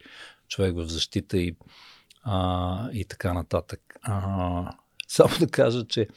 човек 0.47 0.75
в 0.75 0.87
защита 0.87 1.37
и, 1.37 1.55
а, 2.23 2.89
и 2.91 3.05
така 3.05 3.33
нататък. 3.33 3.81
А, 4.01 4.75
само 5.07 5.39
да 5.39 5.47
кажа, 5.47 5.87
че 5.87 6.07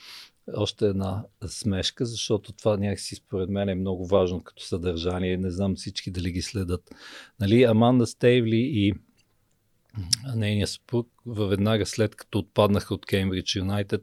още 0.57 0.87
една 0.87 1.25
смешка, 1.47 2.07
защото 2.07 2.53
това 2.53 2.77
някакси 2.77 3.15
според 3.15 3.49
мен 3.49 3.69
е 3.69 3.75
много 3.75 4.07
важно 4.07 4.45
като 4.45 4.63
съдържание. 4.63 5.37
Не 5.37 5.51
знам 5.51 5.77
всички 5.77 6.11
дали 6.11 6.33
ги 6.33 6.43
следят. 6.43 6.95
Нали, 7.41 7.65
Аманда 7.65 8.07
Стейвли 8.07 8.71
и 8.73 8.95
нейния 10.35 10.67
съпруг 10.67 11.09
веднага 11.27 11.87
след 11.87 12.15
като 12.15 12.39
отпаднаха 12.39 12.95
от 12.95 13.07
Кембридж 13.07 13.57
Юнайтед, 13.57 14.03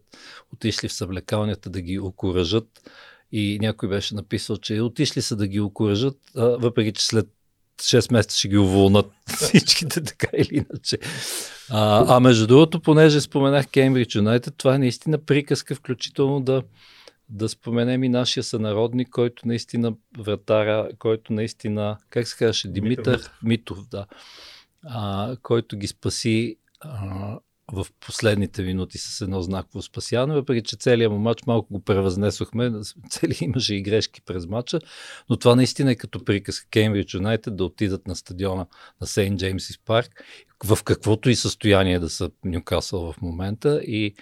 отишли 0.53 0.87
в 0.87 0.93
съблекалнята 0.93 1.69
да 1.69 1.81
ги 1.81 1.99
окоръжат 1.99 2.91
и 3.31 3.57
някой 3.61 3.89
беше 3.89 4.15
написал, 4.15 4.57
че 4.57 4.81
отишли 4.81 5.21
са 5.21 5.35
да 5.35 5.47
ги 5.47 5.59
окоръжат, 5.59 6.17
въпреки 6.35 6.93
че 6.93 7.05
след 7.05 7.27
6 7.77 8.11
месеца 8.11 8.37
ще 8.37 8.47
ги 8.47 8.57
уволнат 8.57 9.11
всичките 9.27 10.03
така 10.03 10.27
или 10.37 10.55
иначе. 10.55 10.97
А, 11.69 12.15
а 12.17 12.19
между 12.19 12.47
другото, 12.47 12.79
понеже 12.79 13.21
споменах 13.21 13.67
Кембридж 13.67 14.15
Юнайтед, 14.15 14.53
това 14.57 14.75
е 14.75 14.79
наистина 14.79 15.17
приказка, 15.17 15.75
включително 15.75 16.41
да, 16.41 16.63
да 17.29 17.49
споменем 17.49 18.03
и 18.03 18.09
нашия 18.09 18.43
сънародник, 18.43 19.09
който 19.09 19.47
наистина 19.47 19.93
вратаря, 20.17 20.89
който 20.99 21.33
наистина, 21.33 21.97
как 22.09 22.27
се 22.27 22.37
казваше, 22.37 22.67
Димитър 22.67 23.31
Митов, 23.43 23.87
да, 23.87 24.05
а, 24.85 25.35
който 25.41 25.77
ги 25.77 25.87
спаси 25.87 26.57
а, 26.79 27.39
в 27.73 27.87
последните 27.99 28.63
минути 28.63 28.97
с 28.97 29.21
едно 29.21 29.41
знаково 29.41 29.81
спасяване, 29.81 30.33
въпреки 30.33 30.67
че 30.67 30.75
целият 30.75 31.11
му 31.11 31.19
матч 31.19 31.45
малко 31.47 31.73
го 31.73 31.79
превъзнесохме, 31.79 32.71
цели 33.09 33.37
имаше 33.41 33.75
и 33.75 33.81
грешки 33.81 34.21
през 34.21 34.47
матча, 34.47 34.79
но 35.29 35.37
това 35.37 35.55
наистина 35.55 35.91
е 35.91 35.95
като 35.95 36.25
приказ 36.25 36.61
Кембридж 36.61 37.13
Юнайтед 37.13 37.55
да 37.55 37.63
отидат 37.63 38.07
на 38.07 38.15
стадиона 38.15 38.65
на 39.01 39.07
Сейнт 39.07 39.39
Джеймсис 39.39 39.77
парк, 39.77 40.23
в 40.63 40.83
каквото 40.83 41.29
и 41.29 41.35
състояние 41.35 41.99
да 41.99 42.09
са 42.09 42.31
Нюкасъл 42.43 43.11
в 43.11 43.21
момента 43.21 43.81
и, 43.83 44.15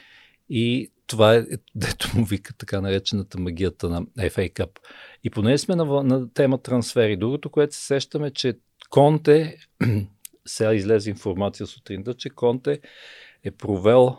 и 0.50 0.92
това 1.08 1.36
е, 1.36 1.46
дето 1.76 2.18
му 2.18 2.26
вика 2.26 2.54
така 2.54 2.82
наречената 2.82 3.40
магията 3.40 3.90
на 3.90 4.02
FA 4.02 4.54
Cup. 4.54 4.70
И 5.24 5.30
поне 5.30 5.58
сме 5.58 5.76
на, 5.76 6.04
на 6.04 6.34
тема 6.34 6.62
трансфери. 6.62 7.18
Другото, 7.18 7.50
което 7.50 7.76
се 7.76 7.86
сещаме, 7.86 8.32
че 8.32 8.54
Конте, 8.90 9.58
сега 10.46 10.74
излезе 10.74 11.10
информация 11.10 11.68
сутринта, 11.68 12.14
че 12.14 12.30
Конте 12.30 12.80
е 13.44 13.52
провел 13.52 14.18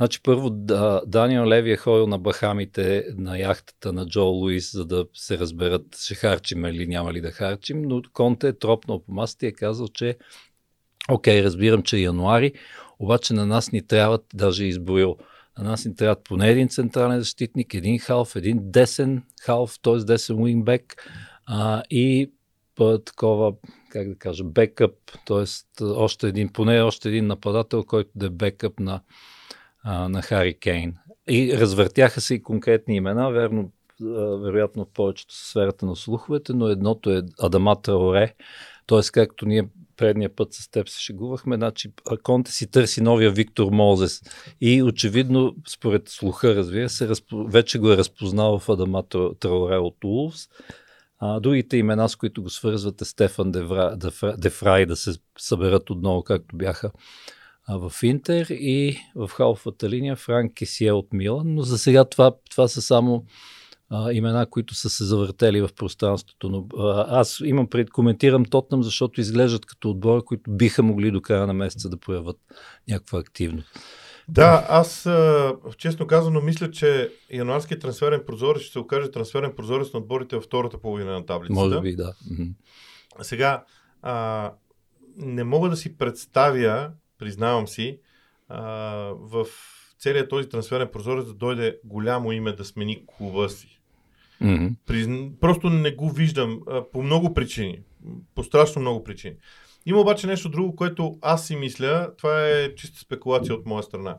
Значи 0.00 0.22
първо 0.22 0.50
да, 0.50 1.02
Даниел 1.06 1.46
Леви 1.46 1.72
е 1.72 1.76
ходил 1.76 2.06
на 2.06 2.18
Бахамите 2.18 3.04
на 3.16 3.38
яхтата 3.38 3.92
на 3.92 4.06
Джо 4.06 4.24
Луис, 4.24 4.72
за 4.72 4.84
да 4.84 5.06
се 5.14 5.38
разберат 5.38 5.96
ще 5.96 6.14
харчим 6.14 6.64
или 6.64 6.86
няма 6.86 7.12
ли 7.12 7.20
да 7.20 7.30
харчим, 7.30 7.82
но 7.82 8.02
Конте 8.12 8.48
е 8.48 8.58
тропнал 8.58 9.04
по 9.04 9.12
масата 9.12 9.46
и 9.46 9.48
е 9.48 9.52
казал, 9.52 9.88
че 9.88 10.16
окей, 11.10 11.42
разбирам, 11.42 11.82
че 11.82 11.96
е 11.96 12.00
януари, 12.00 12.52
обаче 12.98 13.34
на 13.34 13.46
нас 13.46 13.72
ни 13.72 13.86
трябват, 13.86 14.24
даже 14.34 14.64
е 14.64 14.68
изброил, 14.68 15.16
на 15.58 15.64
нас 15.64 15.84
ни 15.84 15.96
трябват 15.96 16.24
поне 16.24 16.50
един 16.50 16.68
централен 16.68 17.18
защитник, 17.18 17.74
един 17.74 17.98
халф, 17.98 18.36
един 18.36 18.58
десен 18.62 19.22
халф, 19.42 19.78
т.е. 19.82 19.96
десен 19.96 20.42
уингбек 20.42 21.10
а, 21.46 21.82
и 21.90 22.30
такова 23.04 23.52
как 23.90 24.08
да 24.08 24.14
кажа, 24.14 24.44
бекъп, 24.44 24.94
т.е. 25.26 25.84
още 25.84 26.28
един, 26.28 26.48
поне 26.48 26.80
още 26.80 27.08
един 27.08 27.26
нападател, 27.26 27.84
който 27.84 28.10
да 28.14 28.26
е 28.26 28.30
бекъп 28.30 28.80
на, 28.80 29.00
а, 29.82 30.08
на 30.08 30.22
Хари 30.22 30.58
Кейн. 30.58 30.94
И 31.28 31.58
развъртяха 31.58 32.20
се 32.20 32.34
и 32.34 32.42
конкретни 32.42 32.96
имена, 32.96 33.30
верно, 33.30 33.72
вероятно 34.42 34.84
в 34.84 34.88
повечето 34.94 35.34
сферата 35.34 35.86
на 35.86 35.96
слуховете, 35.96 36.52
но 36.52 36.68
едното 36.68 37.10
е 37.10 37.22
Адамата 37.40 37.96
Оре, 37.96 38.34
т.е. 38.86 39.00
както 39.12 39.46
ние 39.46 39.68
предния 39.96 40.36
път 40.36 40.52
с 40.52 40.70
теб 40.70 40.88
се 40.88 41.00
шегувахме, 41.00 41.56
значи 41.56 41.92
Конте 42.22 42.52
си 42.52 42.70
търси 42.70 43.00
новия 43.00 43.30
Виктор 43.30 43.70
Мозес 43.70 44.22
и 44.60 44.82
очевидно, 44.82 45.54
според 45.68 46.08
слуха, 46.08 46.54
разбира 46.54 46.88
се, 46.88 47.08
разпо... 47.08 47.44
вече 47.44 47.78
го 47.78 47.92
е 47.92 47.96
разпознал 47.96 48.58
в 48.58 48.68
Адама 48.68 49.02
Траоре 49.40 49.76
от 49.76 50.04
Улвс. 50.04 50.48
А, 51.20 51.40
другите 51.40 51.76
имена, 51.76 52.08
с 52.08 52.16
които 52.16 52.42
го 52.42 52.50
свързват 52.50 53.00
е 53.00 53.04
Стефан 53.04 53.52
Девра, 53.52 53.96
Дефра, 53.96 54.36
Дефрай 54.38 54.86
да 54.86 54.96
се 54.96 55.12
съберат 55.38 55.90
отново, 55.90 56.22
както 56.22 56.56
бяха 56.56 56.90
а, 57.66 57.88
в 57.88 58.02
Интер 58.02 58.46
и 58.50 58.96
в 59.14 59.28
халфата 59.28 59.88
линия 59.88 60.16
Франк 60.16 60.54
Кесие 60.54 60.92
от 60.92 61.12
Милан, 61.12 61.54
но 61.54 61.62
за 61.62 61.78
сега 61.78 62.04
това, 62.04 62.32
това 62.50 62.68
са 62.68 62.82
само 62.82 63.24
а, 63.90 64.12
имена, 64.12 64.46
които 64.46 64.74
са 64.74 64.90
се 64.90 65.04
завъртели 65.04 65.60
в 65.60 65.70
пространството. 65.76 66.48
Но 66.48 66.66
а, 66.78 67.20
аз 67.20 67.40
имам 67.44 67.66
пред, 67.66 67.90
коментирам 67.90 68.44
Тотнам, 68.44 68.82
защото 68.82 69.20
изглеждат 69.20 69.66
като 69.66 69.90
отбора, 69.90 70.22
които 70.22 70.50
биха 70.50 70.82
могли 70.82 71.10
до 71.10 71.22
края 71.22 71.46
на 71.46 71.54
месеца 71.54 71.88
да 71.88 71.96
проявят 71.96 72.36
някаква 72.88 73.18
активност. 73.18 73.68
Да, 74.30 74.66
аз 74.68 75.08
честно 75.78 76.06
казано 76.06 76.40
мисля, 76.40 76.70
че 76.70 77.12
януарският 77.30 77.80
трансферен 77.80 78.22
прозорец 78.26 78.62
ще 78.62 78.72
се 78.72 78.78
окаже 78.78 79.10
трансферен 79.10 79.52
прозорец 79.56 79.92
на 79.92 79.98
отборите 79.98 80.36
във 80.36 80.44
втората 80.44 80.78
половина 80.78 81.12
на 81.12 81.26
таблицата. 81.26 81.60
Може 81.60 81.80
би, 81.80 81.96
да. 81.96 82.14
Сега, 83.22 83.64
а, 84.02 84.52
не 85.16 85.44
мога 85.44 85.68
да 85.68 85.76
си 85.76 85.98
представя, 85.98 86.90
признавам 87.18 87.68
си, 87.68 87.98
а, 88.48 88.62
в 89.14 89.46
целият 89.98 90.30
този 90.30 90.48
трансферен 90.48 90.88
прозорец 90.92 91.26
да 91.26 91.34
дойде 91.34 91.78
голямо 91.84 92.32
име 92.32 92.52
да 92.52 92.64
смени 92.64 93.02
клуба 93.06 93.48
си. 93.48 93.80
Mm-hmm. 94.42 94.74
Призн... 94.86 95.26
Просто 95.40 95.70
не 95.70 95.94
го 95.94 96.10
виждам 96.10 96.60
а, 96.66 96.90
по 96.92 97.02
много 97.02 97.34
причини. 97.34 97.82
По 98.34 98.44
страшно 98.44 98.80
много 98.80 99.04
причини. 99.04 99.34
Има 99.86 100.00
обаче 100.00 100.26
нещо 100.26 100.48
друго, 100.48 100.76
което 100.76 101.18
аз 101.22 101.46
си 101.46 101.56
мисля, 101.56 102.12
това 102.18 102.48
е 102.48 102.74
чиста 102.74 102.98
спекулация 102.98 103.54
от 103.54 103.66
моя 103.66 103.82
страна. 103.82 104.18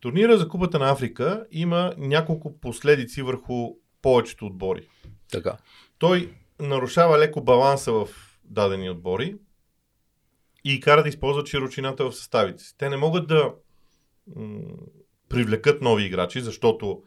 Турнира 0.00 0.38
за 0.38 0.48
Купата 0.48 0.78
на 0.78 0.90
Африка 0.90 1.46
има 1.50 1.94
няколко 1.98 2.60
последици 2.60 3.22
върху 3.22 3.68
повечето 4.02 4.46
отбори. 4.46 4.88
Така. 5.32 5.56
Той 5.98 6.34
нарушава 6.60 7.18
леко 7.18 7.40
баланса 7.40 7.92
в 7.92 8.08
дадени 8.44 8.90
отбори 8.90 9.36
и 10.64 10.80
кара 10.80 11.02
да 11.02 11.08
използват 11.08 11.48
широчината 11.48 12.10
в 12.10 12.16
съставите 12.16 12.62
си. 12.62 12.74
Те 12.78 12.88
не 12.88 12.96
могат 12.96 13.26
да 13.26 13.52
м- 14.36 14.60
привлекат 15.28 15.82
нови 15.82 16.04
играчи, 16.04 16.40
защото 16.40 17.02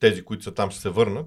тези, 0.00 0.24
които 0.24 0.44
са 0.44 0.54
там, 0.54 0.70
ще 0.70 0.80
се 0.80 0.90
върнат 0.90 1.26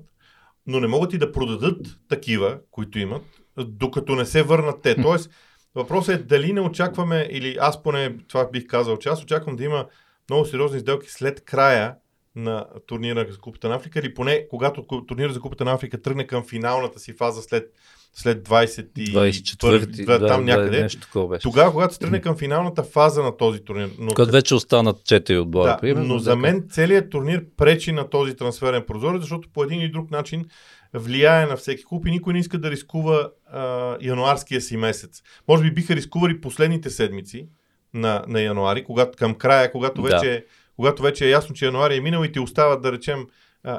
но 0.68 0.80
не 0.80 0.88
могат 0.88 1.14
и 1.14 1.18
да 1.18 1.32
продадат 1.32 2.00
такива, 2.08 2.60
които 2.72 3.00
имат, 3.00 3.24
докато 3.58 4.16
не 4.16 4.26
се 4.26 4.44
върнат 4.44 4.82
те. 4.82 4.96
Тоест, 5.02 5.32
въпросът 5.76 6.16
е 6.16 6.24
дали 6.24 6.54
не 6.54 6.62
очакваме, 6.62 7.28
или 7.32 7.58
аз 7.60 7.84
поне 7.84 8.18
това 8.28 8.50
бих 8.52 8.68
казал, 8.68 8.98
че 8.98 9.10
аз 9.10 9.24
очаквам 9.24 9.56
да 9.56 9.64
има 9.64 9.86
много 10.30 10.46
сериозни 10.46 10.80
сделки 10.80 11.12
след 11.12 11.46
края 11.46 11.96
на 12.36 12.66
турнира 12.86 13.26
за 13.30 13.38
Купата 13.38 13.70
на 13.70 13.76
Африка, 13.76 14.00
или 14.00 14.14
поне 14.14 14.48
когато 14.50 14.84
турнира 15.08 15.34
за 15.34 15.42
Купата 15.42 15.66
на 15.66 15.74
Африка 15.74 16.02
тръгне 16.02 16.28
към 16.28 16.44
финалната 16.44 17.00
си 17.00 17.14
фаза 17.14 17.42
след 17.42 17.74
след 18.18 18.48
20 18.48 18.88
и 18.98 19.14
24 19.14 20.06
да, 20.06 20.28
там 20.28 20.46
някъде. 20.46 20.78
Да, 20.78 20.84
нещо 20.84 21.28
беше. 21.28 21.42
Тогава, 21.42 21.72
когато 21.72 21.94
се 21.94 22.00
тръгне 22.00 22.22
към 22.22 22.38
финалната 22.38 22.84
фаза 22.84 23.24
на 23.24 23.38
този 23.38 23.60
турнир. 23.60 23.90
Но... 24.00 24.08
Когато 24.08 24.32
вече 24.32 24.56
останат 24.56 24.98
4 24.98 25.42
отбора. 25.42 25.68
Да, 25.68 25.78
примерно, 25.78 26.08
но 26.08 26.20
за 26.20 26.36
мен 26.36 26.68
целият 26.72 27.10
турнир 27.10 27.46
пречи 27.58 27.92
на 27.92 28.10
този 28.10 28.36
трансферен 28.36 28.84
прозорец, 28.88 29.22
защото 29.22 29.50
по 29.54 29.64
един 29.64 29.82
или 29.82 29.92
друг 29.92 30.12
начин 30.12 30.46
влияе 30.94 31.46
на 31.46 31.58
всеки 31.58 31.84
клуб 31.86 32.08
и 32.08 32.12
никой 32.12 32.34
не 32.34 32.40
иска 32.40 32.58
да 32.58 32.72
рискува 32.72 33.30
а, 33.52 33.98
януарския 34.02 34.62
си 34.62 34.78
месец. 34.78 35.22
Може 35.48 35.64
би 35.64 35.72
биха 35.72 35.96
рискували 35.96 36.42
последните 36.42 36.90
седмици 36.90 37.48
на, 37.94 38.24
на 38.28 38.42
януари, 38.42 38.84
когато, 38.84 39.18
към 39.18 39.36
края, 39.36 39.72
когато 39.72 40.02
вече, 40.02 40.32
да. 40.32 40.42
когато 40.76 41.04
вече 41.04 41.26
е 41.26 41.30
ясно, 41.30 41.56
че 41.56 41.66
януари 41.66 41.96
е 41.96 42.02
минал 42.02 42.24
и 42.24 42.32
ти 42.32 42.40
остават, 42.40 42.82
да 42.82 42.92
речем, 42.92 43.28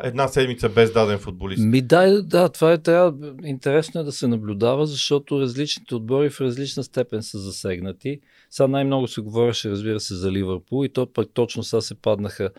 една 0.03 0.29
седмица 0.29 0.69
без 0.69 0.93
даден 0.93 1.19
футболист. 1.19 1.63
Ми 1.63 1.83
да, 1.83 2.23
да, 2.23 2.49
това 2.49 2.73
е 2.73 2.79
трябва. 2.79 3.33
Интересно 3.45 4.01
е 4.01 4.05
да 4.05 4.13
се 4.13 4.29
наблюдава, 4.29 4.87
защото 4.87 5.41
различните 5.41 5.95
отбори 5.95 6.31
в 6.31 6.41
различна 6.41 6.85
степен 6.85 7.23
са 7.23 7.39
засегнати. 7.39 8.21
Сега 8.51 8.67
най-много 8.67 9.09
се 9.09 9.21
говореше, 9.21 9.71
разбира 9.71 10.01
се, 10.01 10.15
за 10.15 10.33
Ливърпул 10.33 10.85
и 10.85 10.89
то 10.89 11.13
пък 11.13 11.29
точно 11.35 11.63
сега 11.63 11.81
се 11.81 11.95
паднаха 11.95 12.51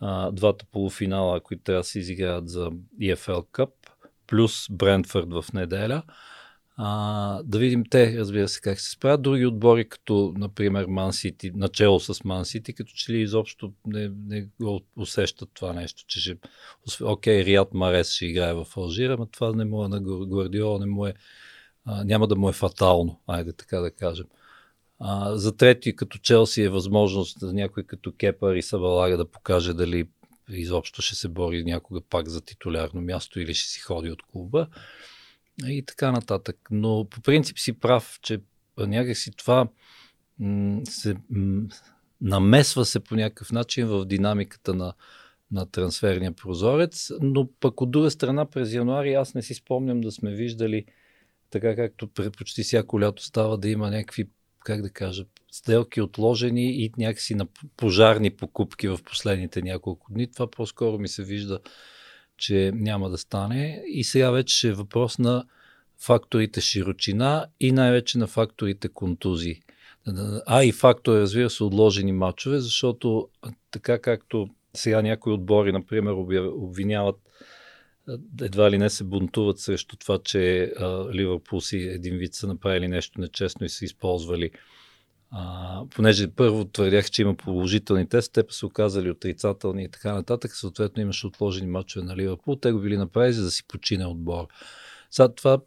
а, 0.00 0.30
двата 0.30 0.64
полуфинала, 0.72 1.40
които 1.40 1.62
трябва 1.62 1.80
да 1.80 1.84
се 1.84 1.98
изиграят 1.98 2.48
за 2.48 2.70
EFL 3.02 3.44
Cup, 3.52 3.70
плюс 4.26 4.66
Брентфорд 4.70 5.26
в 5.30 5.44
неделя. 5.54 6.02
А, 6.78 7.42
да 7.42 7.58
видим 7.58 7.84
те, 7.90 8.18
разбира 8.18 8.48
се, 8.48 8.60
как 8.60 8.80
се 8.80 8.90
справят. 8.90 9.22
Други 9.22 9.46
отбори, 9.46 9.88
като, 9.88 10.34
например, 10.36 10.86
Ман 10.88 11.12
Сити, 11.12 11.50
начало 11.54 12.00
с 12.00 12.24
Ман 12.24 12.44
Сити, 12.44 12.72
като 12.72 12.92
че 12.94 13.12
ли 13.12 13.20
изобщо 13.20 13.72
не, 13.86 14.10
не 14.26 14.48
го 14.60 14.80
усещат 14.96 15.50
това 15.54 15.72
нещо, 15.72 16.04
че 16.06 16.20
ще... 16.20 16.36
Окей, 17.02 17.44
Рият 17.44 17.74
Марес 17.74 18.12
ще 18.12 18.26
играе 18.26 18.54
в 18.54 18.66
Алжира, 18.76 19.16
но 19.18 19.26
това 19.26 19.52
не 19.52 19.64
му 19.64 19.84
е 19.84 19.88
на 19.88 20.00
Гвардиола, 20.00 20.78
не 20.78 20.86
му 20.86 21.06
е, 21.06 21.14
а, 21.84 22.04
няма 22.04 22.26
да 22.26 22.36
му 22.36 22.48
е 22.48 22.52
фатално, 22.52 23.20
айде 23.26 23.52
така 23.52 23.78
да 23.78 23.90
кажем. 23.90 24.26
А, 24.98 25.36
за 25.36 25.56
трети, 25.56 25.96
като 25.96 26.18
Челси 26.18 26.62
е 26.62 26.68
възможност 26.68 27.40
за 27.40 27.52
някой 27.52 27.82
като 27.82 28.12
Кепър 28.12 28.54
и 28.56 28.62
Сабалага 28.62 29.16
да 29.16 29.30
покаже 29.30 29.74
дали 29.74 30.08
изобщо 30.48 31.02
ще 31.02 31.14
се 31.14 31.28
бори 31.28 31.64
някога 31.64 32.00
пак 32.00 32.28
за 32.28 32.40
титулярно 32.40 33.00
място 33.00 33.40
или 33.40 33.54
ще 33.54 33.70
си 33.70 33.80
ходи 33.80 34.10
от 34.10 34.22
клуба 34.22 34.68
и 35.64 35.82
така 35.86 36.12
нататък. 36.12 36.56
Но 36.70 37.06
по 37.10 37.20
принцип 37.20 37.58
си 37.58 37.72
прав, 37.72 38.18
че 38.22 38.40
някакси 38.78 39.30
това 39.36 39.68
се 40.84 41.16
намесва 42.20 42.84
се 42.84 43.00
по 43.00 43.14
някакъв 43.14 43.52
начин 43.52 43.86
в 43.86 44.04
динамиката 44.04 44.74
на, 44.74 44.94
на 45.52 45.70
трансферния 45.70 46.32
прозорец, 46.32 47.10
но 47.20 47.48
пък 47.60 47.80
от 47.80 47.90
друга 47.90 48.10
страна 48.10 48.44
през 48.44 48.72
януари 48.72 49.14
аз 49.14 49.34
не 49.34 49.42
си 49.42 49.54
спомням 49.54 50.00
да 50.00 50.12
сме 50.12 50.34
виждали 50.34 50.84
така 51.50 51.76
както 51.76 52.08
почти 52.08 52.62
всяко 52.62 53.00
лято 53.00 53.24
става 53.24 53.58
да 53.58 53.68
има 53.68 53.90
някакви, 53.90 54.28
как 54.64 54.82
да 54.82 54.90
кажа, 54.90 55.24
сделки 55.52 56.00
отложени 56.00 56.84
и 56.84 56.92
някакси 56.98 57.34
на 57.34 57.46
пожарни 57.76 58.30
покупки 58.30 58.88
в 58.88 58.98
последните 59.04 59.62
няколко 59.62 60.12
дни. 60.12 60.32
Това 60.32 60.50
по-скоро 60.50 60.98
ми 60.98 61.08
се 61.08 61.24
вижда 61.24 61.60
че 62.36 62.72
няма 62.74 63.10
да 63.10 63.18
стане. 63.18 63.82
И 63.86 64.04
сега 64.04 64.30
вече 64.30 64.68
е 64.68 64.72
въпрос 64.72 65.18
на 65.18 65.44
факторите 65.98 66.60
широчина 66.60 67.46
и 67.60 67.72
най-вече 67.72 68.18
на 68.18 68.26
факторите 68.26 68.88
контузии. 68.88 69.60
А 70.46 70.64
и 70.64 70.72
фактори, 70.72 71.20
разбира 71.20 71.50
се, 71.50 71.64
отложени 71.64 72.12
матчове, 72.12 72.60
защото 72.60 73.28
така 73.70 73.98
както 73.98 74.48
сега 74.74 75.02
някои 75.02 75.32
отбори, 75.32 75.72
например, 75.72 76.12
обвиняват 76.56 77.16
едва 78.42 78.70
ли 78.70 78.78
не 78.78 78.90
се 78.90 79.04
бунтуват 79.04 79.58
срещу 79.58 79.96
това, 79.96 80.18
че 80.24 80.72
Ливърпул 81.14 81.60
си 81.60 81.76
един 81.76 82.16
вид 82.16 82.34
са 82.34 82.46
направили 82.46 82.88
нещо 82.88 83.20
нечестно 83.20 83.66
и 83.66 83.68
са 83.68 83.84
използвали 83.84 84.50
а, 85.38 85.82
понеже 85.94 86.28
първо 86.28 86.64
твърдях, 86.64 87.10
че 87.10 87.22
има 87.22 87.34
положителни 87.34 88.08
тест, 88.08 88.32
те 88.32 88.44
са 88.50 88.66
оказали 88.66 89.10
отрицателни 89.10 89.84
и 89.84 89.88
така 89.88 90.12
нататък, 90.12 90.54
съответно 90.54 91.02
имаше 91.02 91.26
отложени 91.26 91.70
мачове 91.70 92.06
на 92.06 92.16
Ливърпул, 92.16 92.56
те 92.56 92.72
го 92.72 92.80
били 92.80 92.96
направили, 92.96 93.32
за 93.32 93.44
да 93.44 93.50
си 93.50 93.66
почине 93.68 94.06
отбор. 94.06 94.46
Сега 95.10 95.28
това, 95.28 95.58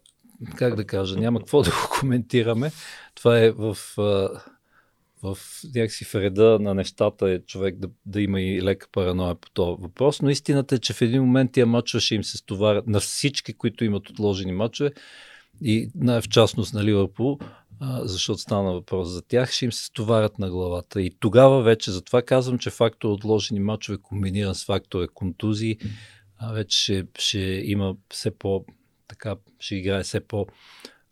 как 0.56 0.76
да 0.76 0.84
кажа, 0.84 1.16
няма 1.16 1.38
какво 1.38 1.62
да 1.62 1.70
го 1.70 1.88
коментираме. 2.00 2.72
Това 3.14 3.38
е 3.38 3.50
в, 3.50 3.76
в 5.22 5.38
някакси 5.74 6.04
в 6.04 6.14
реда 6.14 6.58
на 6.60 6.74
нещата 6.74 7.30
е 7.30 7.38
човек 7.38 7.78
да, 7.78 7.88
да 8.06 8.20
има 8.20 8.40
и 8.40 8.62
лека 8.62 8.86
параноя 8.92 9.34
по 9.34 9.50
този 9.50 9.82
въпрос, 9.82 10.22
но 10.22 10.30
истината 10.30 10.74
е, 10.74 10.78
че 10.78 10.92
в 10.92 11.02
един 11.02 11.22
момент 11.22 11.52
тия 11.52 11.66
мачове 11.66 12.00
ще 12.00 12.14
им 12.14 12.24
се 12.24 12.38
стоварят 12.38 12.86
на 12.86 13.00
всички, 13.00 13.52
които 13.52 13.84
имат 13.84 14.10
отложени 14.10 14.52
мачове 14.52 14.90
и 15.62 15.90
в 16.04 16.22
частност 16.30 16.74
на 16.74 16.84
Ливърпул, 16.84 17.38
защото 17.82 18.40
стана 18.40 18.72
въпрос 18.72 19.08
за 19.08 19.22
тях, 19.22 19.52
ще 19.52 19.64
им 19.64 19.72
се 19.72 19.84
стоварят 19.84 20.38
на 20.38 20.50
главата. 20.50 21.02
И 21.02 21.10
тогава 21.20 21.62
вече, 21.62 21.90
затова 21.90 22.22
казвам, 22.22 22.58
че 22.58 22.70
фактор 22.70 23.08
отложени 23.08 23.60
мачове 23.60 23.98
комбиниран 24.02 24.54
с 24.54 24.64
фактора 24.64 25.08
контузии, 25.14 25.78
вече 26.52 26.78
ще, 26.78 27.06
ще 27.18 27.38
има 27.64 27.96
все 28.10 28.30
по, 28.30 28.64
така, 29.08 29.36
ще 29.58 29.76
играе 29.76 30.02
все 30.02 30.20
по 30.20 30.46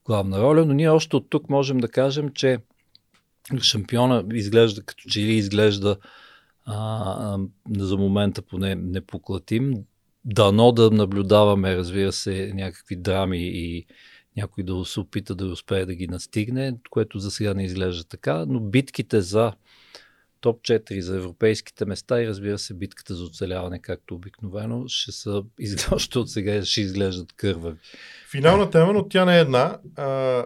главна 0.05 0.43
роля, 0.43 0.65
но 0.65 0.73
ние 0.73 0.89
още 0.89 1.17
от 1.17 1.31
тук 1.31 1.49
можем 1.49 1.79
да 1.79 1.89
кажем, 1.89 2.31
че 2.35 2.59
шампиона 3.63 4.25
изглежда 4.33 4.83
като 4.83 5.09
че 5.09 5.21
ли 5.21 5.33
изглежда 5.33 5.97
а, 6.65 7.39
за 7.77 7.97
момента 7.97 8.43
поне 8.43 8.75
непоклатим. 8.75 9.75
Дано 10.25 10.73
да 10.73 10.91
наблюдаваме, 10.91 11.77
разбира 11.77 12.13
се, 12.13 12.53
някакви 12.55 12.97
драми 12.97 13.39
и 13.39 13.87
някой 14.39 14.65
да 14.65 14.85
се 14.85 15.01
опита 15.01 15.35
да 15.35 15.47
успее 15.47 15.87
да 15.87 15.95
ги 15.95 16.09
настигне, 16.09 16.75
което 16.91 17.19
за 17.19 17.31
сега 17.31 17.55
не 17.55 17.65
изглежда 17.65 18.05
така, 18.05 18.45
но 18.49 18.61
битките 18.61 19.21
за 19.21 19.53
топ 20.41 20.61
4 20.61 21.01
за 21.01 21.17
европейските 21.17 21.85
места 21.85 22.23
и 22.23 22.29
разбира 22.29 22.59
се 22.59 22.75
битката 22.75 23.15
за 23.15 23.25
оцеляване, 23.25 23.79
както 23.79 24.15
обикновено, 24.15 24.85
ще 24.89 25.13
са 25.13 25.43
още 25.93 26.19
от 26.19 26.31
сега 26.31 26.65
ще 26.65 26.81
изглеждат 26.81 27.33
кървави. 27.33 27.79
Финална 28.31 28.71
тема, 28.71 28.93
но 28.93 29.09
тя 29.09 29.25
не 29.25 29.37
е 29.37 29.41
една. 29.41 29.79
А, 29.97 30.45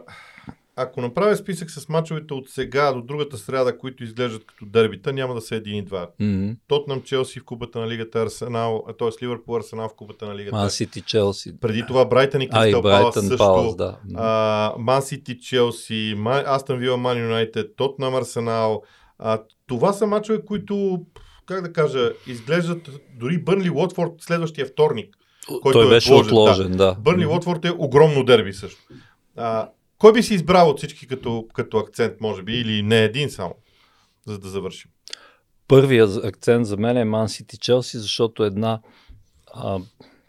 ако 0.77 1.01
направя 1.01 1.37
списък 1.37 1.71
с 1.71 1.89
мачовете 1.89 2.35
от 2.35 2.49
сега 2.49 2.93
до 2.93 3.03
другата 3.03 3.37
сряда, 3.37 3.79
които 3.79 4.05
изглеждат 4.05 4.47
като 4.47 4.67
дербита, 4.67 5.13
няма 5.13 5.35
да 5.35 5.41
са 5.41 5.57
един 5.57 5.77
и 5.77 5.83
два. 5.83 6.11
Mm-hmm. 6.21 6.57
Тотнам 6.67 7.03
Челси 7.03 7.41
в 7.41 7.45
купата 7.45 7.81
на 7.81 7.89
лигата, 7.89 8.23
Арсенал, 8.23 8.85
т.е. 8.99 9.25
Ливърпул 9.25 9.57
Арсенал 9.57 9.89
в 9.89 9.95
купата 9.95 10.27
на 10.27 10.35
лигата. 10.35 10.57
Ман 10.57 10.71
Сити 10.71 11.01
Челси. 11.01 11.61
Преди 11.61 11.85
това 11.87 12.05
Брайтън 12.05 12.41
и 12.41 12.49
Кристал 12.49 12.83
Палас 12.83 13.15
също. 13.15 13.77
Да. 14.05 14.75
Ман 14.79 15.03
Сити 15.03 15.41
Челси, 15.41 16.17
Астън 16.27 16.79
Вила 16.79 16.97
Ман 16.97 17.19
Юнайтед, 17.19 17.77
Тотнам 17.77 18.15
Арсенал. 18.15 18.83
А, 19.19 19.43
това 19.67 19.93
са 19.93 20.07
мачове, 20.07 20.45
които, 20.45 21.05
как 21.47 21.63
да 21.63 21.73
кажа, 21.73 22.13
изглеждат 22.27 22.91
дори 23.21 23.39
Бърнли 23.39 23.71
Уотфорд 23.71 24.13
следващия 24.21 24.67
вторник. 24.67 25.17
Който 25.63 25.79
Той 25.79 25.87
е 25.87 25.89
беше 25.89 26.13
отложен, 26.13 26.33
отложен 26.33 26.77
да. 26.77 26.97
Бърнли 26.99 27.27
Уотфорд 27.27 27.65
е 27.65 27.73
огромно 27.79 28.25
дерби 28.25 28.53
също. 28.53 28.83
А, 29.37 29.69
кой 30.03 30.13
би 30.13 30.23
си 30.23 30.35
избрал 30.35 30.71
от 30.71 30.79
всички 30.79 31.07
като, 31.07 31.49
като 31.55 31.79
акцент, 31.79 32.21
може 32.21 32.43
би, 32.43 32.53
или 32.53 32.83
не 32.83 33.05
един 33.05 33.31
само, 33.31 33.55
за 34.27 34.39
да 34.39 34.49
завършим? 34.49 34.91
Първият 35.69 36.25
акцент 36.25 36.67
за 36.67 36.77
мен 36.77 36.97
е 36.97 37.05
Ман 37.05 37.29
Сити 37.29 37.59
Челси, 37.59 37.99
защото 37.99 38.45
една, 38.45 38.81
а, 39.55 39.79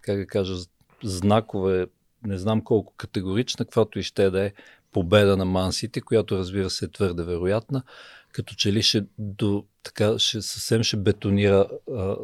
как 0.02 0.18
да 0.18 0.28
кажа, 0.28 0.56
знакове, 1.04 1.88
не 2.26 2.38
знам 2.38 2.62
колко 2.62 2.94
категорична, 2.98 3.66
каквато 3.66 4.00
и 4.00 4.04
ще 4.04 4.30
да 4.30 4.46
е 4.46 4.52
победа 4.92 5.38
на 5.38 5.46
Ман 5.46 5.74
Сити, 5.74 6.02
която 6.02 6.38
разбира 6.38 6.70
се 6.70 6.86
е 6.86 6.92
твърде 6.92 7.24
вероятна, 7.24 7.84
като 8.32 8.56
че 8.56 8.74
ли 8.74 8.82
ще, 8.82 9.06
до, 9.18 9.66
така, 9.84 10.20
ще 10.20 10.42
съвсем 10.42 10.84
ще 10.84 10.98
бетонира 10.98 11.68
а, 11.92 12.16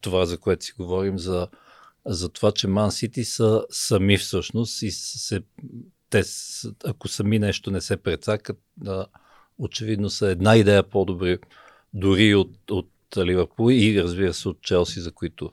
това, 0.00 0.26
за 0.26 0.38
което 0.38 0.64
си 0.64 0.72
говорим, 0.78 1.18
за, 1.18 1.48
за 2.06 2.28
това, 2.28 2.52
че 2.52 2.68
Ман 2.68 2.92
Сити 2.92 3.24
са 3.24 3.64
сами 3.70 4.18
всъщност 4.18 4.82
и 4.82 4.90
се 4.90 5.42
те, 6.10 6.22
ако 6.84 7.08
сами 7.08 7.38
нещо 7.38 7.70
не 7.70 7.80
се 7.80 7.96
прецакат, 7.96 8.60
да, 8.76 9.06
очевидно 9.58 10.10
са 10.10 10.28
една 10.28 10.56
идея 10.56 10.82
по-добри 10.82 11.38
дори 11.94 12.34
от, 12.34 12.70
от 12.70 12.90
Ливърпул 13.16 13.70
и 13.70 14.02
разбира 14.02 14.34
се 14.34 14.48
от 14.48 14.62
Челси, 14.62 15.00
за 15.00 15.12
които, 15.12 15.50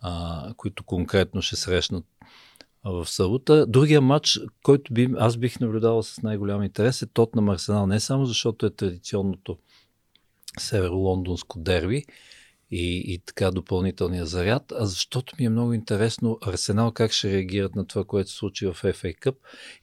а, 0.00 0.54
които 0.56 0.84
конкретно 0.84 1.42
ще 1.42 1.56
срещнат 1.56 2.04
в 2.84 3.06
Саута. 3.06 3.66
Другия 3.66 4.00
матч, 4.00 4.40
който 4.62 4.94
би, 4.94 5.08
аз 5.18 5.36
бих 5.36 5.60
наблюдавал 5.60 6.02
с 6.02 6.22
най-голям 6.22 6.62
интерес 6.62 7.02
е 7.02 7.06
тот 7.06 7.34
на 7.34 7.52
Арсенал. 7.52 7.86
Не 7.86 8.00
само 8.00 8.26
защото 8.26 8.66
е 8.66 8.70
традиционното 8.70 9.58
северо-лондонско 10.58 11.58
дерби, 11.58 12.04
и, 12.70 13.14
и 13.14 13.18
така 13.18 13.50
допълнителния 13.50 14.26
заряд, 14.26 14.72
а 14.78 14.86
защото 14.86 15.34
ми 15.38 15.44
е 15.44 15.50
много 15.50 15.72
интересно 15.72 16.38
Арсенал 16.46 16.92
как 16.92 17.12
ще 17.12 17.32
реагират 17.32 17.74
на 17.74 17.86
това, 17.86 18.04
което 18.04 18.30
се 18.30 18.36
случи 18.36 18.66
в 18.66 18.74
FA 18.74 19.18
Cup 19.18 19.34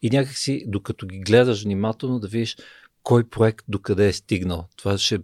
и 0.02 0.10
някакси, 0.10 0.64
докато 0.68 1.08
ги 1.08 1.20
гледаш 1.20 1.64
внимателно, 1.64 2.20
да 2.20 2.28
видиш 2.28 2.58
кой 3.04 3.24
проект 3.24 3.66
докъде 3.68 4.08
е 4.08 4.14
стигнал. 4.14 4.68
Това 4.78 4.98
ще, 4.98 5.20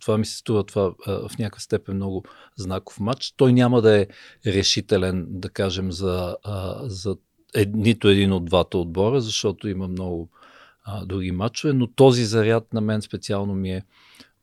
това 0.00 0.18
ми 0.18 0.26
се 0.26 0.36
струва 0.36 0.64
това 0.64 0.94
в 1.06 1.30
някаква 1.38 1.60
степен 1.60 1.96
много 1.96 2.24
знаков 2.56 3.00
матч. 3.00 3.34
Той 3.36 3.52
няма 3.52 3.82
да 3.82 4.00
е 4.00 4.06
решителен, 4.46 5.26
да 5.28 5.48
кажем, 5.48 5.92
за, 5.92 6.36
за 6.82 7.16
е, 7.54 7.66
нито 7.66 8.08
един 8.08 8.32
от 8.32 8.44
двата 8.44 8.78
отбора, 8.78 9.20
защото 9.20 9.68
има 9.68 9.88
много 9.88 10.30
а, 10.84 11.04
други 11.04 11.32
матчове, 11.32 11.72
но 11.72 11.86
този 11.86 12.24
заряд 12.24 12.72
на 12.72 12.80
мен 12.80 13.02
специално 13.02 13.54
ми 13.54 13.72
е 13.72 13.84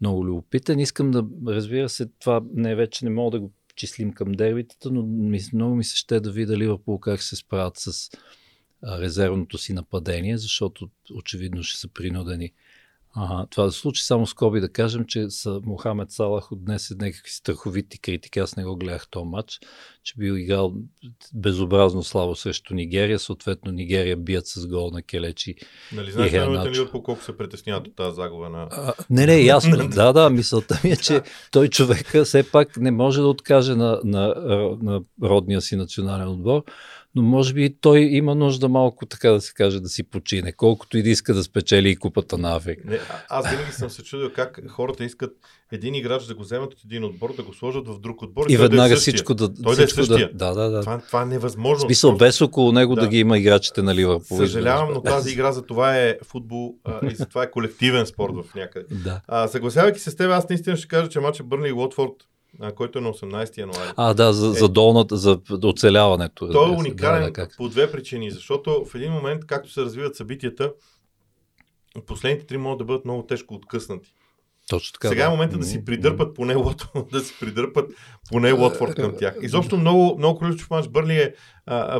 много 0.01 0.25
любопитен. 0.25 0.79
Искам 0.79 1.11
да, 1.11 1.25
разбира 1.47 1.89
се, 1.89 2.05
това 2.19 2.43
не 2.53 2.75
вече 2.75 3.05
не 3.05 3.11
мога 3.11 3.31
да 3.31 3.39
го 3.39 3.51
числим 3.75 4.13
към 4.13 4.31
дербитата, 4.31 4.91
но 4.91 5.03
ми, 5.03 5.39
много 5.53 5.75
ми 5.75 5.83
се 5.83 5.97
ще 5.97 6.19
да 6.19 6.31
видя 6.31 6.57
Ливърпул 6.57 6.99
как 6.99 7.23
се 7.23 7.35
справят 7.35 7.77
с 7.77 8.09
резервното 8.83 9.57
си 9.57 9.73
нападение, 9.73 10.37
защото 10.37 10.89
очевидно 11.13 11.63
ще 11.63 11.79
са 11.79 11.87
принудени 11.87 12.51
а, 13.17 13.45
това 13.45 13.65
да 13.65 13.71
се 13.71 13.79
случи. 13.79 14.03
Само 14.03 14.27
скоби 14.27 14.59
да 14.59 14.69
кажем, 14.69 15.05
че 15.05 15.29
са 15.29 15.61
Мохамед 15.63 16.11
Салах 16.11 16.51
отнесе 16.51 16.95
някакви 16.99 17.31
страховити 17.31 17.99
критики. 17.99 18.39
Аз 18.39 18.55
не 18.55 18.63
го 18.63 18.75
гледах 18.75 19.07
този 19.07 19.25
матч, 19.25 19.59
че 20.03 20.13
бил 20.17 20.33
играл 20.33 20.73
безобразно 21.33 22.03
слабо 22.03 22.35
срещу 22.35 22.73
Нигерия. 22.73 23.19
Съответно 23.19 23.71
Нигерия 23.71 24.17
бият 24.17 24.47
с 24.47 24.67
гол 24.67 24.91
на 24.91 25.01
Келечи. 25.01 25.55
Нали 25.93 26.11
знаеш 26.11 26.33
ли 26.77 26.87
по 26.91 27.03
колко 27.03 27.23
се 27.23 27.37
притесняват 27.37 27.87
от 27.87 27.95
тази 27.95 28.15
загуба 28.15 28.49
на... 28.49 28.67
А, 28.71 28.93
не, 29.09 29.25
не, 29.25 29.41
ясно. 29.41 29.87
да, 29.95 30.13
да, 30.13 30.29
мисълта 30.29 30.79
ми 30.83 30.91
е, 30.91 30.97
че 30.97 31.21
той 31.51 31.67
човека 31.67 32.23
все 32.23 32.51
пак 32.51 32.77
не 32.77 32.91
може 32.91 33.21
да 33.21 33.27
откаже 33.27 33.75
на, 33.75 33.99
на, 34.03 34.33
на 34.81 35.01
родния 35.23 35.61
си 35.61 35.75
национален 35.75 36.27
отбор 36.27 36.63
но 37.15 37.21
може 37.21 37.53
би 37.53 37.75
той 37.81 37.99
има 37.99 38.35
нужда 38.35 38.69
малко, 38.69 39.05
така 39.05 39.29
да 39.31 39.41
се 39.41 39.53
каже, 39.53 39.79
да 39.79 39.89
си 39.89 40.03
почине, 40.03 40.51
колкото 40.51 40.97
и 40.97 41.03
да 41.03 41.09
иска 41.09 41.33
да 41.33 41.43
спечели 41.43 41.89
и 41.89 41.95
купата 41.95 42.37
на 42.37 42.55
Африка. 42.55 42.81
Не, 42.85 42.99
аз 43.29 43.49
винаги 43.49 43.71
съм 43.71 43.89
се 43.89 44.03
чудил 44.03 44.31
как 44.35 44.61
хората 44.69 45.03
искат 45.03 45.31
един 45.71 45.95
играч 45.95 46.25
да 46.25 46.35
го 46.35 46.41
вземат 46.41 46.73
от 46.73 46.83
един 46.85 47.03
отбор, 47.03 47.35
да 47.35 47.43
го 47.43 47.53
сложат 47.53 47.87
в 47.87 47.99
друг 47.99 48.21
отбор. 48.21 48.45
И, 48.49 48.53
и 48.53 48.57
веднага 48.57 48.89
да 48.89 48.93
е 48.93 48.97
всичко 48.97 49.33
да. 49.33 49.53
Той 49.63 49.73
всичко 49.73 49.95
да 49.95 50.01
е 50.01 50.05
същия. 50.05 50.29
Да, 50.33 50.53
да, 50.53 50.69
да. 50.69 50.81
Това, 50.81 51.01
това 51.07 51.21
е 51.21 51.25
невъзможно. 51.25 51.85
В 51.85 51.87
смисъл, 51.87 52.17
без 52.17 52.41
около 52.41 52.71
него 52.71 52.95
да. 52.95 53.01
да 53.01 53.07
ги 53.07 53.19
има 53.19 53.37
играчите 53.37 53.81
на 53.81 53.95
Ливърпул. 53.95 54.37
Съжалявам, 54.37 54.93
но 54.93 55.01
тази 55.01 55.31
игра 55.31 55.51
за 55.51 55.65
това 55.65 55.97
е 55.97 56.17
футбол 56.23 56.75
а, 56.83 57.11
и 57.11 57.15
за 57.15 57.25
това 57.25 57.43
е 57.43 57.51
колективен 57.51 58.05
спорт 58.05 58.33
в 58.35 58.55
някъде. 58.55 58.85
Да. 58.91 59.21
А, 59.27 59.47
съгласявайки 59.47 59.99
се 59.99 60.11
с 60.11 60.15
теб, 60.15 60.31
аз 60.31 60.49
наистина 60.49 60.77
ще 60.77 60.87
кажа, 60.87 61.09
че 61.09 61.19
матча 61.19 61.43
Бърни 61.43 61.67
и 61.67 61.73
Уотфорд 61.73 62.13
а, 62.59 62.71
който 62.71 62.99
е 62.99 63.01
на 63.01 63.09
18 63.09 63.57
януари. 63.57 63.89
А, 63.97 64.13
да, 64.13 64.33
за, 64.33 64.47
е, 64.47 64.49
за 64.49 64.69
долната, 64.69 65.17
за 65.17 65.39
оцеляването. 65.63 66.51
Той 66.51 66.67
е 66.67 66.77
уникален 66.77 67.19
да, 67.19 67.25
да, 67.25 67.33
как? 67.33 67.57
по 67.57 67.69
две 67.69 67.91
причини, 67.91 68.31
защото 68.31 68.85
в 68.91 68.95
един 68.95 69.11
момент, 69.11 69.45
както 69.45 69.71
се 69.71 69.81
развиват 69.81 70.15
събитията, 70.15 70.73
последните 72.05 72.45
три 72.45 72.57
могат 72.57 72.77
да 72.77 72.85
бъдат 72.85 73.05
много 73.05 73.23
тежко 73.23 73.53
откъснати. 73.53 74.13
Точно 74.69 74.93
така. 74.93 75.09
Сега 75.09 75.25
е 75.25 75.29
момента 75.29 75.57
да 75.57 75.65
си 75.65 75.85
придърпат 75.85 76.35
поне 76.35 76.55
Лот, 76.55 76.87
да 77.11 77.19
си 77.19 77.33
придърпат 77.39 77.91
поне 78.29 78.51
Лотфорд 78.51 78.95
към 78.95 79.17
тях. 79.17 79.35
Изобщо 79.41 79.77
много, 79.77 80.15
много 80.17 80.39
ключов 80.39 80.69
матч. 80.69 80.87
Бърли 80.87 81.15
е, 81.15 81.33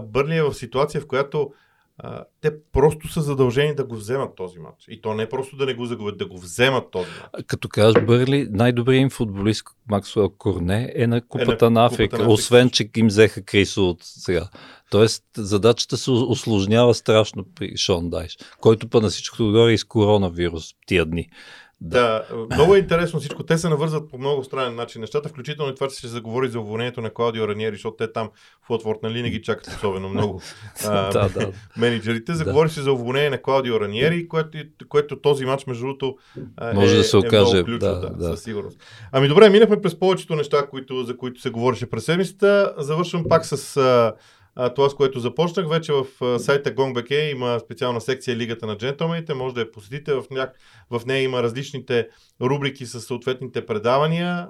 Бърли 0.03 0.35
е 0.35 0.43
в 0.43 0.53
ситуация, 0.53 1.01
в 1.01 1.07
която 1.07 1.51
а, 1.97 2.23
те 2.41 2.51
просто 2.73 3.07
са 3.07 3.21
задължени 3.21 3.75
да 3.75 3.83
го 3.83 3.95
вземат 3.95 4.35
този 4.35 4.59
матч. 4.59 4.85
И 4.87 5.01
то 5.01 5.13
не 5.13 5.23
е 5.23 5.29
просто 5.29 5.55
да 5.55 5.65
не 5.65 5.73
го 5.73 5.85
загубят, 5.85 6.17
да 6.17 6.25
го 6.25 6.37
вземат 6.37 6.91
този 6.91 7.09
матч. 7.09 7.45
Като 7.47 7.69
кажеш 7.69 8.03
Бърли, 8.03 8.47
най-добрият 8.51 9.01
им 9.01 9.09
футболист 9.09 9.67
Максуел 9.89 10.29
Корне 10.29 10.91
е 10.95 11.07
на 11.07 11.21
Купата, 11.21 11.65
е 11.65 11.69
на, 11.69 11.79
на 11.79 11.85
Африка, 11.85 12.17
Купата 12.17 12.19
на 12.19 12.25
Африка, 12.25 12.33
освен 12.33 12.69
че 12.69 12.89
им 12.97 13.07
взеха 13.07 13.41
Крисо 13.41 13.89
от 13.89 13.97
сега. 14.01 14.49
Тоест, 14.91 15.23
задачата 15.37 15.97
се 15.97 16.11
осложнява 16.11 16.93
страшно 16.93 17.45
при 17.55 17.77
Шон 17.77 18.09
Дайш, 18.09 18.37
който 18.61 18.89
па 18.89 19.01
на 19.01 19.09
всичко 19.09 19.43
отгоре 19.43 19.71
и 19.71 19.77
с 19.77 19.83
коронавирус 19.83 20.73
тия 20.85 21.05
дни. 21.05 21.29
Да. 21.81 22.25
да, 22.29 22.55
много 22.55 22.75
е 22.75 22.79
интересно 22.79 23.19
всичко. 23.19 23.43
Те 23.43 23.57
се 23.57 23.69
навързват 23.69 24.09
по 24.09 24.17
много 24.17 24.43
странен 24.43 24.75
начин 24.75 25.01
нещата, 25.01 25.29
включително 25.29 25.71
и 25.71 25.75
това, 25.75 25.87
че 25.87 25.95
се 25.95 26.07
заговори 26.07 26.49
за 26.49 26.59
уволнението 26.59 27.01
на 27.01 27.09
Клаудио 27.09 27.47
Раниери, 27.47 27.75
защото 27.75 27.97
те 27.97 28.11
там 28.11 28.29
в 28.67 28.69
Уотфорд 28.69 28.99
нали 29.03 29.21
не 29.21 29.29
ги 29.29 29.41
чакат 29.41 29.67
особено 29.67 30.09
много 30.09 30.41
а, 30.85 31.11
да, 31.11 31.29
да. 31.29 31.51
менеджерите. 31.77 32.33
Заговори 32.33 32.69
се 32.69 32.81
за 32.81 32.91
уволнение 32.91 33.29
на 33.29 33.41
Клаудио 33.41 33.79
Раниери, 33.79 34.27
което, 34.27 34.57
което 34.89 35.21
този 35.21 35.45
матч, 35.45 35.65
между 35.65 35.85
другото, 35.85 36.17
е, 36.61 36.73
Може 36.73 36.97
да 36.97 37.03
се 37.03 37.17
окаже. 37.17 37.57
Е 37.57 37.63
много 37.63 37.65
ключов, 37.65 37.79
да, 37.79 38.09
да, 38.09 38.25
със 38.25 38.43
сигурност. 38.43 38.79
Ами 39.11 39.27
добре, 39.27 39.49
минахме 39.49 39.81
през 39.81 39.99
повечето 39.99 40.35
неща, 40.35 40.67
които, 40.67 41.03
за 41.03 41.17
които 41.17 41.41
се 41.41 41.49
говореше 41.49 41.89
през 41.89 42.05
седмицата. 42.05 42.73
Завършвам 42.77 43.23
пак 43.29 43.45
с 43.45 43.77
а, 43.77 44.13
това, 44.75 44.89
с 44.89 44.95
което 44.95 45.19
започнах, 45.19 45.69
вече 45.69 45.91
в 45.93 46.39
сайта 46.39 46.75
GongBK 46.75 47.31
има 47.31 47.59
специална 47.59 48.01
секция 48.01 48.35
Лигата 48.35 48.67
на 48.67 48.77
джентълмените. 48.77 49.33
Може 49.33 49.55
да 49.55 49.61
я 49.61 49.71
посетите. 49.71 50.13
В, 50.13 50.23
ня... 50.31 50.51
в 50.89 51.01
нея 51.05 51.23
има 51.23 51.43
различните 51.43 52.07
рубрики 52.41 52.85
с 52.85 53.01
съответните 53.01 53.65
предавания. 53.65 54.49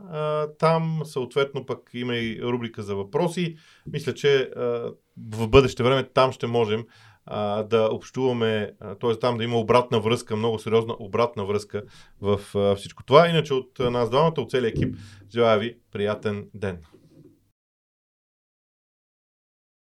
Там 0.59 1.01
съответно 1.03 1.65
пък 1.65 1.89
има 1.93 2.15
и 2.15 2.39
рубрика 2.41 2.83
за 2.83 2.95
въпроси. 2.95 3.55
Мисля, 3.93 4.13
че 4.13 4.51
в 5.31 5.47
бъдеще 5.47 5.83
време 5.83 6.03
там 6.03 6.31
ще 6.31 6.47
можем 6.47 6.85
да 7.65 7.89
общуваме, 7.91 8.71
т.е. 9.01 9.19
там 9.19 9.37
да 9.37 9.43
има 9.43 9.59
обратна 9.59 9.99
връзка, 9.99 10.35
много 10.35 10.59
сериозна 10.59 10.95
обратна 10.99 11.45
връзка 11.45 11.83
в 12.21 12.39
всичко 12.75 13.03
това. 13.03 13.29
Иначе 13.29 13.53
от 13.53 13.79
нас 13.79 14.09
двамата, 14.09 14.33
от 14.37 14.51
целия 14.51 14.69
екип, 14.69 14.95
желая 15.33 15.59
ви 15.59 15.77
приятен 15.91 16.47
ден. 16.53 16.77